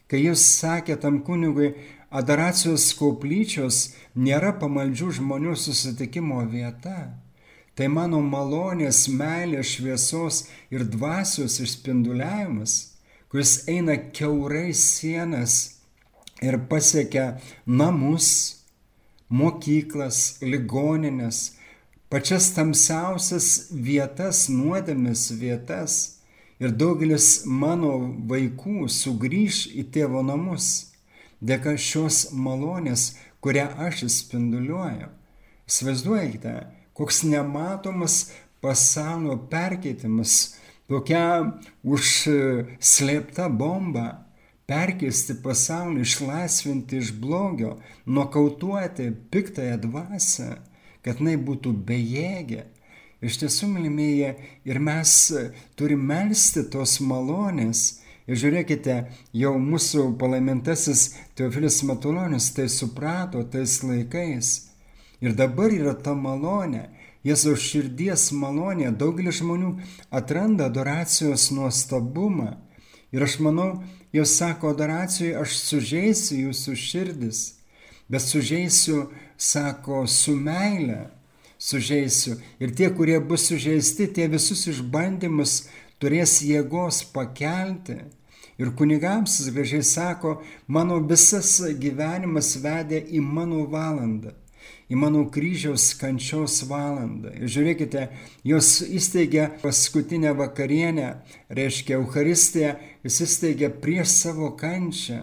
kai 0.08 0.22
jis 0.22 0.42
sakė 0.60 0.96
tam 1.02 1.20
kunigui, 1.26 1.72
adoracijos 2.10 2.90
koplyčios 2.96 3.92
nėra 4.16 4.54
pamaldžių 4.60 5.10
žmonių 5.20 5.54
susitikimo 5.56 6.40
vieta. 6.48 7.14
Tai 7.76 7.86
mano 7.94 8.18
malonės, 8.24 9.04
meilės, 9.06 9.76
šviesos 9.76 10.46
ir 10.74 10.82
dvasios 10.88 11.60
išspinduliavimas, 11.62 12.72
kuris 13.30 13.68
eina 13.70 13.94
keurai 14.16 14.72
sienas 14.74 15.78
ir 16.42 16.58
pasiekia 16.70 17.38
namus, 17.66 18.64
mokyklas, 19.28 20.40
ligoninės, 20.42 21.54
pačias 22.10 22.50
tamsiausias 22.56 23.68
vietas, 23.70 24.48
nuodėmis 24.48 25.28
vietas. 25.38 25.98
Ir 26.58 26.72
daugelis 26.74 27.44
mano 27.46 27.92
vaikų 28.26 28.88
sugrįž 28.90 29.68
į 29.78 29.84
tėvo 29.94 30.24
namus 30.26 30.88
dėka 31.40 31.76
šios 31.78 32.28
malonės, 32.32 33.16
kurią 33.40 33.68
aš 33.86 34.04
spinduliuoju. 34.12 35.10
Įsivaizduokite, 35.68 36.54
koks 36.96 37.22
nematomas 37.28 38.30
pasaulio 38.64 39.36
perkeitimas, 39.50 40.56
tokia 40.88 41.52
užslėpta 41.84 43.50
bomba 43.52 44.06
perkeisti 44.68 45.36
pasaulį, 45.44 46.02
išlaisvinti 46.04 46.98
iš 47.00 47.12
blogio, 47.20 47.76
nokautuoti 48.06 49.12
piktąją 49.32 49.78
dvasę, 49.84 50.48
kad 51.04 51.22
jinai 51.22 51.38
būtų 51.40 51.72
bejėgė. 51.88 52.66
Iš 53.24 53.40
tiesų, 53.40 53.70
mylimieji, 53.72 54.34
ir 54.68 54.78
mes 54.78 55.14
turime 55.78 56.04
melstį 56.12 56.68
tos 56.74 56.98
malonės, 57.02 58.02
Ir 58.28 58.36
žiūrėkite, 58.36 58.94
jau 59.32 59.54
mūsų 59.56 60.10
palaimintasis 60.20 61.14
Teofilis 61.38 61.80
Matulonis 61.88 62.50
tai 62.52 62.68
suprato 62.68 63.40
tais 63.48 63.80
laikais. 63.82 64.50
Ir 65.24 65.32
dabar 65.34 65.72
yra 65.72 65.94
ta 65.96 66.12
malonė, 66.14 66.86
Jėzaus 67.26 67.64
širdies 67.66 68.28
malonė, 68.36 68.92
daugelis 68.94 69.40
žmonių 69.40 69.72
atranda 70.14 70.68
adoracijos 70.68 71.48
nuostabumą. 71.50 72.52
Ir 73.10 73.24
aš 73.24 73.38
manau, 73.42 73.82
jau 74.14 74.24
sako 74.28 74.72
adoracijoje, 74.74 75.34
aš 75.40 75.56
sužeisiu 75.64 76.38
jūsų 76.44 76.76
širdis, 76.78 77.40
bet 78.08 78.22
sužeisiu, 78.22 79.08
sako, 79.36 80.04
su 80.06 80.36
meile, 80.36 81.08
sužeisiu. 81.58 82.36
Ir 82.62 82.76
tie, 82.76 82.92
kurie 82.94 83.18
bus 83.20 83.48
sužeisti, 83.50 84.06
tie 84.14 84.28
visus 84.30 84.66
išbandymus 84.70 85.64
turės 85.98 86.38
jėgos 86.46 87.02
pakelti. 87.12 87.98
Ir 88.58 88.72
kunigams 88.74 89.38
jis 89.38 89.52
gražiai 89.54 89.84
sako, 89.86 90.40
mano 90.66 90.98
visas 91.06 91.60
gyvenimas 91.78 92.56
vedė 92.58 92.98
į 93.14 93.20
mano 93.22 93.62
valandą, 93.70 94.32
į 94.90 94.98
mano 94.98 95.22
kryžiaus 95.30 95.92
kančios 96.00 96.64
valandą. 96.66 97.30
Ir 97.38 97.52
žiūrėkite, 97.54 98.08
jos 98.42 98.80
įsteigė 98.82 99.46
paskutinę 99.62 100.34
vakarienę, 100.40 101.12
reiškia 101.54 102.00
Euharistiją, 102.00 102.74
jis 103.06 103.20
įsteigė 103.28 103.70
prieš 103.78 104.16
savo 104.24 104.50
kančią. 104.58 105.22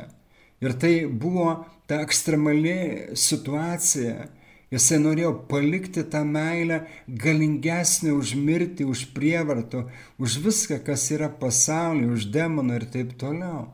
Ir 0.63 0.77
tai 0.79 0.93
buvo 1.05 1.65
ta 1.91 1.99
ekstremali 2.05 3.15
situacija, 3.19 4.29
Jisai 4.73 4.97
norėjo 4.97 5.31
palikti 5.49 6.01
tą 6.09 6.23
meilę 6.25 6.79
galingesnį 7.23 8.13
už 8.17 8.33
mirtį, 8.47 8.87
už 8.89 9.03
prievartą, 9.13 9.85
už 10.17 10.39
viską, 10.45 10.79
kas 10.87 11.05
yra 11.13 11.29
pasaulyje, 11.29 12.09
už 12.15 12.29
demoną 12.33 12.79
ir 12.79 12.87
taip 12.89 13.13
toliau. 13.21 13.67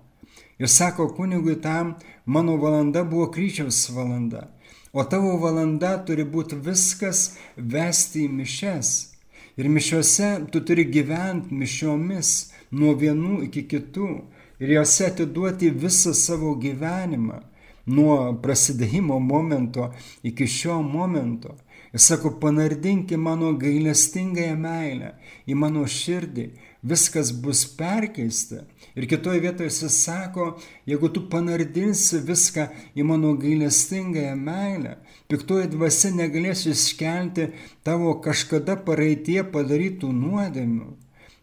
Ir 0.60 0.68
sako 0.68 1.08
kunigui 1.16 1.56
tam, 1.64 1.96
mano 2.26 2.58
valanda 2.60 3.06
buvo 3.08 3.30
kryžiaus 3.32 3.88
valanda, 3.96 4.50
o 4.94 5.04
tavo 5.04 5.38
valanda 5.40 5.96
turi 6.06 6.28
būti 6.28 6.60
viskas 6.60 7.38
vesti 7.56 8.28
į 8.28 8.34
mišes. 8.42 8.92
Ir 9.58 9.72
mišiuose 9.72 10.30
tu 10.52 10.60
turi 10.68 10.86
gyventi 10.92 11.56
mišiomis 11.56 12.52
nuo 12.72 12.94
vienų 13.00 13.46
iki 13.48 13.64
kitų 13.72 14.12
ir 14.62 14.76
juose 14.76 15.08
atiduoti 15.08 15.72
visą 15.72 16.14
savo 16.16 16.54
gyvenimą 16.60 17.42
nuo 17.86 18.34
prasidėjimo 18.44 19.20
momento 19.20 19.92
iki 20.24 20.48
šio 20.48 20.82
momento. 20.86 21.56
Jis 21.92 22.06
sako, 22.08 22.30
panardinki 22.40 23.18
mano 23.20 23.50
gailestingąją 23.60 24.54
meilę 24.56 25.10
į 25.44 25.58
mano 25.60 25.84
širdį, 25.84 26.46
viskas 26.88 27.34
bus 27.44 27.66
perkeista. 27.76 28.62
Ir 28.96 29.10
kitoje 29.12 29.42
vietoje 29.44 29.68
jis 29.68 29.98
sako, 30.06 30.54
jeigu 30.88 31.10
tu 31.12 31.26
panardinsi 31.34 32.22
viską 32.24 32.70
į 32.96 33.08
mano 33.12 33.34
gailestingąją 33.40 34.38
meilę, 34.40 34.96
piktoji 35.28 35.74
dvasia 35.76 36.14
negalės 36.16 36.64
iškelti 36.72 37.52
tavo 37.84 38.16
kažkada 38.24 38.80
praeitie 38.88 39.42
padarytų 39.44 40.16
nuodėmių 40.16 40.94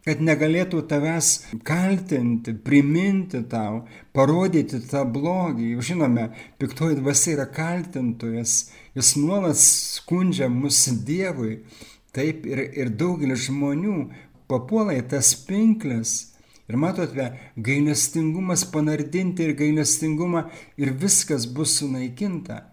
kad 0.07 0.21
negalėtų 0.23 0.81
tavęs 0.89 1.31
kaltinti, 1.67 2.53
priminti 2.65 3.41
tau, 3.51 3.83
parodyti 4.15 4.79
tą 4.89 5.03
blogį. 5.09 5.73
Jau 5.75 5.85
žinome, 5.91 6.29
piktoji 6.61 6.99
dvasia 7.01 7.35
yra 7.35 7.47
kaltintojas, 7.51 8.71
jis 8.95 9.13
nuolat 9.19 9.59
skundžia 9.59 10.49
mus 10.51 10.85
Dievui. 11.05 11.59
Taip 12.15 12.47
ir, 12.49 12.63
ir 12.73 12.89
daugelis 12.97 13.45
žmonių 13.49 14.09
papuola 14.49 14.95
į 14.97 15.05
tas 15.11 15.35
pinklės. 15.45 16.33
Ir 16.69 16.77
matote, 16.77 17.25
gailestingumas 17.57 18.63
panardinti 18.69 19.45
ir 19.45 19.55
gailestingumą 19.57 20.47
ir 20.77 20.93
viskas 21.01 21.47
bus 21.49 21.79
sunaikinta. 21.79 22.63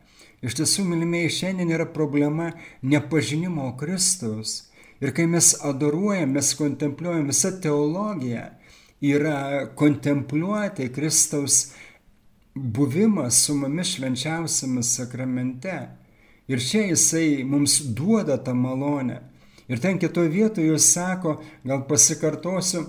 Iš 0.44 0.58
tiesų, 0.58 0.84
mylimieji, 0.84 1.32
šiandien 1.32 1.72
yra 1.72 1.86
problema 1.88 2.50
nepažinimo 2.84 3.70
Kristaus 3.80 4.66
Ir 5.00 5.12
kai 5.12 5.26
mes 5.28 5.52
adoruojam, 5.64 6.32
mes 6.32 6.54
kontempliuojam, 6.56 7.26
visa 7.28 7.50
teologija 7.60 8.46
yra 9.04 9.66
kontempliuoti 9.76 10.88
Kristaus 10.92 11.72
buvimą 12.54 13.30
su 13.30 13.54
mumis 13.54 13.92
švenčiausiame 13.96 14.82
sakramente. 14.82 15.76
Ir 16.48 16.62
čia 16.62 16.86
jisai 16.86 17.44
mums 17.44 17.80
duoda 17.80 18.38
tą 18.38 18.54
malonę. 18.54 19.20
Ir 19.68 19.80
ten 19.82 19.98
kitoje 19.98 20.28
vietoje 20.28 20.72
jis 20.72 20.92
sako, 20.92 21.42
gal 21.64 21.84
pasikartosiu, 21.88 22.86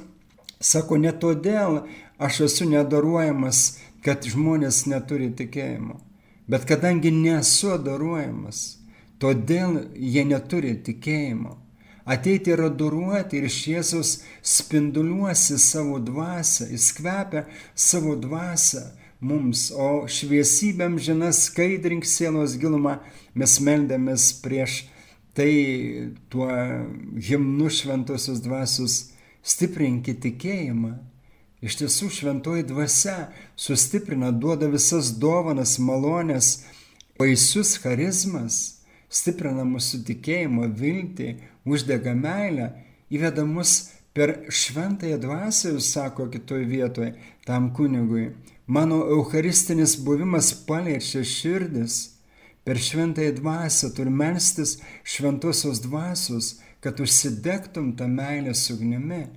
sako, 0.59 0.97
ne 0.97 1.11
todėl 1.11 1.81
aš 2.17 2.41
esu 2.47 2.69
nedaruojamas, 2.69 3.79
kad 4.05 4.23
žmonės 4.23 4.85
neturi 4.87 5.31
tikėjimo, 5.35 5.97
bet 6.47 6.67
kadangi 6.69 7.11
nesu 7.11 7.73
adoruojamas, 7.73 8.77
todėl 9.19 9.81
jie 9.97 10.23
neturi 10.29 10.77
tikėjimo 10.85 11.57
ateiti 12.07 12.53
ir 12.55 12.63
adoruoti 12.69 13.41
ir 13.41 13.49
Jėzus 13.51 14.21
spinduliuosi 14.41 15.59
savo 15.59 15.99
dvasę, 15.99 16.69
jis 16.71 16.91
kvepia 16.97 17.43
savo 17.75 18.15
dvasę 18.15 18.85
mums, 19.19 19.71
o 19.73 20.05
šviesybėm 20.07 20.97
žina 21.01 21.33
skaidrink 21.33 22.05
sienos 22.05 22.55
gilumą, 22.61 22.99
mes 23.35 23.57
meldėmės 23.63 24.31
prieš 24.43 24.85
tai 25.37 26.13
tuo 26.29 26.49
himnu 27.29 27.69
šventosios 27.69 28.41
dvasios. 28.41 28.97
Stiprinki 29.47 30.11
tikėjimą. 30.19 30.97
Iš 31.63 31.77
tiesų 31.79 32.09
šventoji 32.11 32.65
dvasia 32.67 33.29
sustiprina, 33.55 34.33
duoda 34.33 34.67
visas 34.67 35.13
dovanas, 35.21 35.77
malonės, 35.79 36.65
baisius 37.17 37.77
charizmas, 37.81 38.76
stiprina 39.09 39.65
mūsų 39.67 40.03
tikėjimą, 40.07 40.67
viltį, 40.79 41.29
uždega 41.67 42.13
meilę, 42.17 42.71
įveda 43.13 43.45
mus 43.47 43.77
per 44.17 44.33
šventąją 44.49 45.17
dvasę, 45.21 45.73
jūs 45.75 45.91
sako 45.93 46.27
kitoj 46.33 46.65
vietoje, 46.65 47.13
tam 47.45 47.71
kunigui. 47.73 48.31
Mano 48.67 49.03
eucharistinis 49.15 49.95
buvimas 50.03 50.51
paliečia 50.67 51.23
širdis. 51.23 52.17
Per 52.65 52.79
šventąją 52.83 53.35
dvasę 53.37 53.93
turi 53.95 54.11
melstis 54.11 54.73
šventosios 55.07 55.79
dvasios, 55.85 56.57
kad 56.83 56.99
užsidegtum 56.99 57.93
tą 57.95 58.09
meilę 58.11 58.55
sugnimi. 58.55 59.27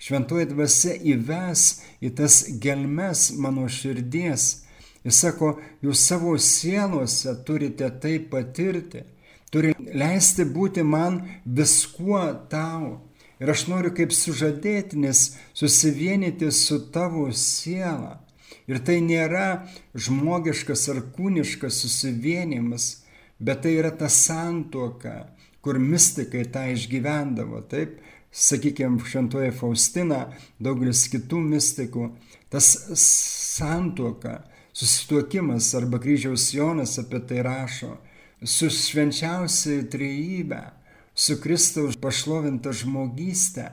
Šventoji 0.00 0.46
dvasia 0.54 0.94
įves 1.12 1.82
į 2.00 2.14
tas 2.16 2.38
gelmes 2.62 3.26
mano 3.36 3.66
širdies. 3.68 4.64
Jis 5.04 5.22
sako, 5.24 5.54
jūs 5.84 6.02
savo 6.04 6.34
sielose 6.38 7.32
turite 7.46 7.88
tai 8.02 8.18
patirti 8.32 9.06
turi 9.50 9.74
leisti 9.78 10.46
būti 10.46 10.82
man 10.86 11.20
viskuo 11.44 12.22
tau. 12.50 12.98
Ir 13.40 13.50
aš 13.54 13.66
noriu 13.70 13.92
kaip 13.96 14.12
sužadėtinis 14.12 15.22
susivienyti 15.56 16.50
su 16.52 16.78
tavo 16.92 17.30
siela. 17.32 18.18
Ir 18.68 18.82
tai 18.86 19.00
nėra 19.02 19.66
žmogiškas 19.96 20.84
ar 20.92 21.00
kūniškas 21.16 21.80
susivienimas, 21.82 23.00
bet 23.40 23.64
tai 23.64 23.78
yra 23.80 23.90
ta 23.96 24.10
santuoka, 24.12 25.32
kur 25.64 25.80
mystikai 25.80 26.44
tą 26.52 26.66
išgyvendavo. 26.74 27.64
Taip, 27.72 27.96
sakykime, 28.30 29.00
šventoje 29.02 29.50
Faustina, 29.56 30.26
daugelis 30.62 31.06
kitų 31.10 31.40
mystikų, 31.48 32.10
tas 32.52 32.68
santuoka, 33.00 34.42
susituokimas 34.80 35.74
arba 35.74 35.98
kryžiaus 36.00 36.54
Jonas 36.54 36.98
apie 36.98 37.20
tai 37.28 37.42
rašo 37.44 37.98
su 38.40 38.70
švenčiausiai 38.72 39.84
trejybė, 39.92 40.60
su 41.12 41.36
Kristaus 41.42 41.98
pašlovinta 42.00 42.72
žmogystė. 42.72 43.66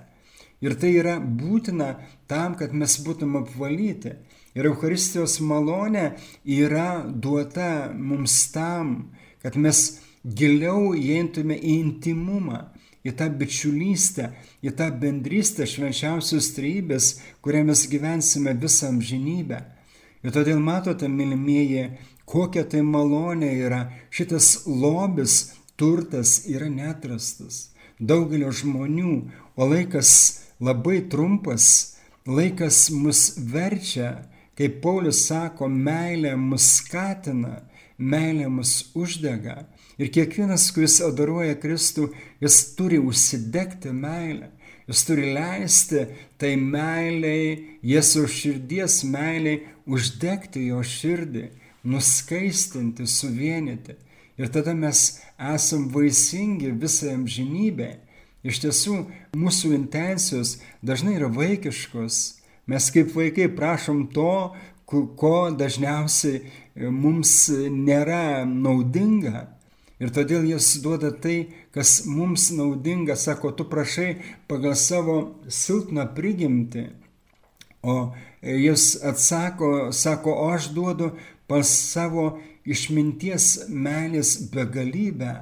Ir 0.60 0.76
tai 0.76 0.90
yra 0.98 1.16
būtina 1.22 1.94
tam, 2.28 2.58
kad 2.60 2.74
mes 2.74 2.98
būtum 3.06 3.38
apvalyti. 3.40 4.18
Ir 4.58 4.68
Euharistijos 4.68 5.38
malonė 5.40 6.18
yra 6.44 7.06
duota 7.08 7.94
mums 7.94 8.36
tam, 8.52 9.14
kad 9.40 9.56
mes 9.56 10.02
giliau 10.26 10.92
įeintume 10.98 11.56
į 11.56 11.78
intimumą, 11.86 12.66
į 13.08 13.14
tą 13.16 13.30
bičiulystę, 13.32 14.32
į 14.66 14.74
tą 14.76 14.90
bendrystę 14.92 15.70
švenčiausios 15.70 16.52
trejybės, 16.58 17.14
kurią 17.46 17.64
mes 17.70 17.86
gyvensime 17.88 18.58
visą 18.58 18.90
amžinybę. 18.92 19.62
Ir 20.26 20.34
todėl 20.34 20.60
matote, 20.64 21.10
mylimieji, 21.12 21.92
kokia 22.28 22.66
tai 22.70 22.82
malonė 22.86 23.52
yra. 23.68 23.82
Šitas 24.10 24.66
lobis, 24.68 25.54
turtas 25.78 26.42
yra 26.50 26.70
netrastas. 26.72 27.70
Daugelio 28.00 28.52
žmonių, 28.54 29.14
o 29.58 29.68
laikas 29.70 30.12
labai 30.62 31.02
trumpas, 31.10 31.98
laikas 32.26 32.88
mus 32.94 33.38
verčia, 33.38 34.28
kaip 34.58 34.82
Paulius 34.84 35.24
sako, 35.30 35.70
meilė 35.70 36.36
mus 36.38 36.66
skatina, 36.82 37.62
meilė 37.98 38.50
mus 38.50 38.92
uždega. 38.98 39.64
Ir 39.98 40.12
kiekvienas, 40.14 40.70
kuris 40.74 41.00
adoruoja 41.02 41.58
Kristų, 41.58 42.12
jis 42.42 42.60
turi 42.78 43.00
užsidegti 43.02 43.94
meilę. 43.94 44.52
Jis 44.88 45.04
turi 45.04 45.34
leisti 45.36 46.06
tai 46.40 46.56
meiliai, 46.56 47.80
Jėzaus 47.84 48.32
širdies 48.40 49.02
meiliai, 49.08 49.66
uždegti 49.88 50.70
jo 50.70 50.80
širdį 50.84 51.48
nuskaistinti, 51.88 53.08
suvienyti. 53.08 53.98
Ir 54.38 54.52
tada 54.54 54.74
mes 54.78 55.20
esam 55.40 55.88
vaisingi 55.92 56.72
visą 56.72 57.14
amžinybę. 57.16 57.90
Iš 58.48 58.62
tiesų, 58.64 58.98
mūsų 59.36 59.74
intencijos 59.76 60.58
dažnai 60.86 61.18
yra 61.18 61.28
vaikiškos. 61.34 62.20
Mes 62.68 62.90
kaip 62.94 63.12
vaikai 63.16 63.48
prašom 63.52 64.06
to, 64.14 64.54
ko 64.88 65.36
dažniausiai 65.52 66.44
mums 66.76 67.50
nėra 67.52 68.46
naudinga. 68.48 69.48
Ir 69.98 70.12
todėl 70.14 70.46
jis 70.46 70.76
duoda 70.84 71.10
tai, 71.10 71.50
kas 71.74 72.04
mums 72.06 72.52
naudinga, 72.54 73.16
sako, 73.18 73.52
tu 73.58 73.66
prašai 73.66 74.20
pagal 74.50 74.76
savo 74.78 75.18
silpną 75.50 76.06
prigimtį. 76.18 76.86
O 77.82 78.14
jis 78.42 78.92
atsako, 79.06 79.90
sako, 79.92 80.36
o 80.38 80.52
aš 80.54 80.70
duodu 80.76 81.12
pas 81.50 81.66
savo 81.66 82.38
išminties 82.68 83.70
meilės 83.70 84.36
begalybę. 84.54 85.34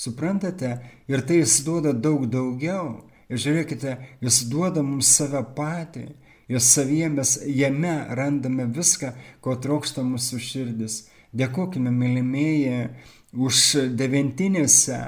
Suprantate? 0.00 0.78
Ir 1.10 1.20
tai 1.26 1.42
jis 1.42 1.60
duoda 1.66 1.92
daug 1.92 2.24
daugiau. 2.30 3.02
Ir 3.30 3.38
žiūrėkite, 3.42 3.96
jis 4.24 4.42
duoda 4.50 4.82
mums 4.86 5.10
save 5.12 5.42
patį. 5.56 6.08
Ir 6.50 6.62
savyje 6.64 7.10
mes 7.12 7.36
jame 7.46 7.92
randame 8.16 8.64
viską, 8.74 9.12
ko 9.44 9.54
trokšta 9.60 10.02
mūsų 10.02 10.40
širdis. 10.42 11.02
Dėkojime, 11.36 11.92
mylimieji, 11.94 12.88
už 13.32 13.92
devintinėse, 13.98 15.00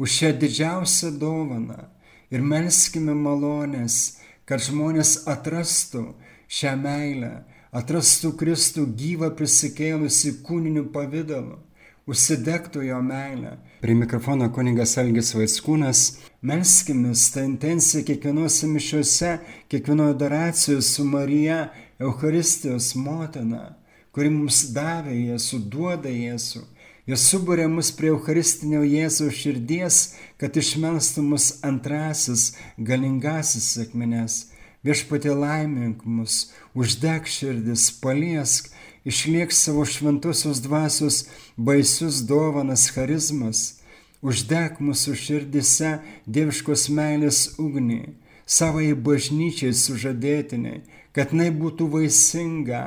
už 0.00 0.08
šią 0.18 0.32
didžiausią 0.40 1.12
dovaną. 1.20 1.88
Ir 2.30 2.44
melskime 2.46 3.14
malonės, 3.16 4.20
kad 4.46 4.62
žmonės 4.62 5.24
atrastų 5.30 6.12
šią 6.50 6.76
meilę, 6.78 7.32
atrastų 7.74 8.34
Kristų 8.38 8.86
gyvą 8.98 9.32
prisikėlusi 9.38 10.36
kūniniu 10.46 10.86
pavydalu, 10.94 11.58
užsidegtų 12.06 12.84
jo 12.86 13.00
meilę. 13.02 13.56
Prie 13.82 13.94
mikrofono 13.98 14.50
kuningas 14.54 14.96
Algis 15.00 15.32
Vaitskūnas, 15.34 16.00
melskimės 16.46 17.28
tą 17.34 17.44
intenciją 17.48 18.04
kiekvienose 18.06 18.70
mišiuose, 18.70 19.36
kiekvienoje 19.72 20.16
adoracijoje 20.16 20.82
su 20.86 21.06
Marija, 21.06 21.60
Euharistijos 22.00 22.94
motina, 22.96 23.74
kuri 24.14 24.30
mums 24.32 24.68
davė 24.74 25.14
Jėzų, 25.14 25.64
duoda 25.70 26.10
Jėzų. 26.10 26.62
Jis 27.10 27.24
suburė 27.26 27.66
mus 27.66 27.88
prie 27.90 28.12
Eucharistinio 28.12 28.84
Jėzaus 28.86 29.34
širdies, 29.34 29.96
kad 30.38 30.54
išmelstų 30.54 31.24
mus 31.26 31.46
antrasis, 31.66 32.52
galingasis 32.78 33.72
sėkmines 33.74 34.44
viešpatė 34.86 35.34
laimink 35.36 36.04
mus, 36.04 36.50
uždeg 36.74 37.28
širdis, 37.28 37.88
paliesk, 38.02 38.70
išliek 39.04 39.52
savo 39.52 39.84
šventosios 39.84 40.62
dvasios 40.64 41.24
baisius 41.56 42.22
dovanas 42.28 42.88
charizmas, 42.94 43.80
uždeg 44.22 44.80
mūsų 44.80 45.16
širdise 45.24 45.98
dieviškos 46.26 46.88
meilės 46.96 47.42
ugnį, 47.60 48.14
savai 48.46 48.92
bažnyčiai 48.94 49.74
sužadėtiniai, 49.76 50.82
kad 51.16 51.34
jinai 51.34 51.50
būtų 51.56 51.88
vaisinga. 51.94 52.82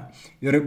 Ir 0.45 0.59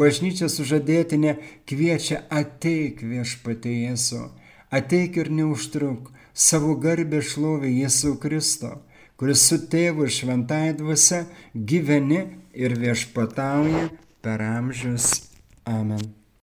bažnyčia 0.00 0.48
sužadėtinė 0.52 1.36
kviečia 1.68 2.24
ateik 2.30 3.04
viešpatė 3.04 3.74
Jėzu, 3.86 4.26
ateik 4.70 5.20
ir 5.22 5.32
neužtruk, 5.40 6.12
savo 6.32 6.76
garbę 6.80 7.22
šlovė 7.24 7.72
Jėzų 7.72 8.18
Kristo 8.22 8.76
kuris 9.20 9.46
su 9.48 9.58
tėvu 9.72 10.06
ir 10.06 10.12
šventąją 10.18 10.76
dvasia 10.82 11.22
gyveni 11.72 12.20
ir 12.66 12.76
viešpatauji 12.82 13.88
per 14.24 14.44
amžius. 14.44 15.10
Amen. 15.64 16.25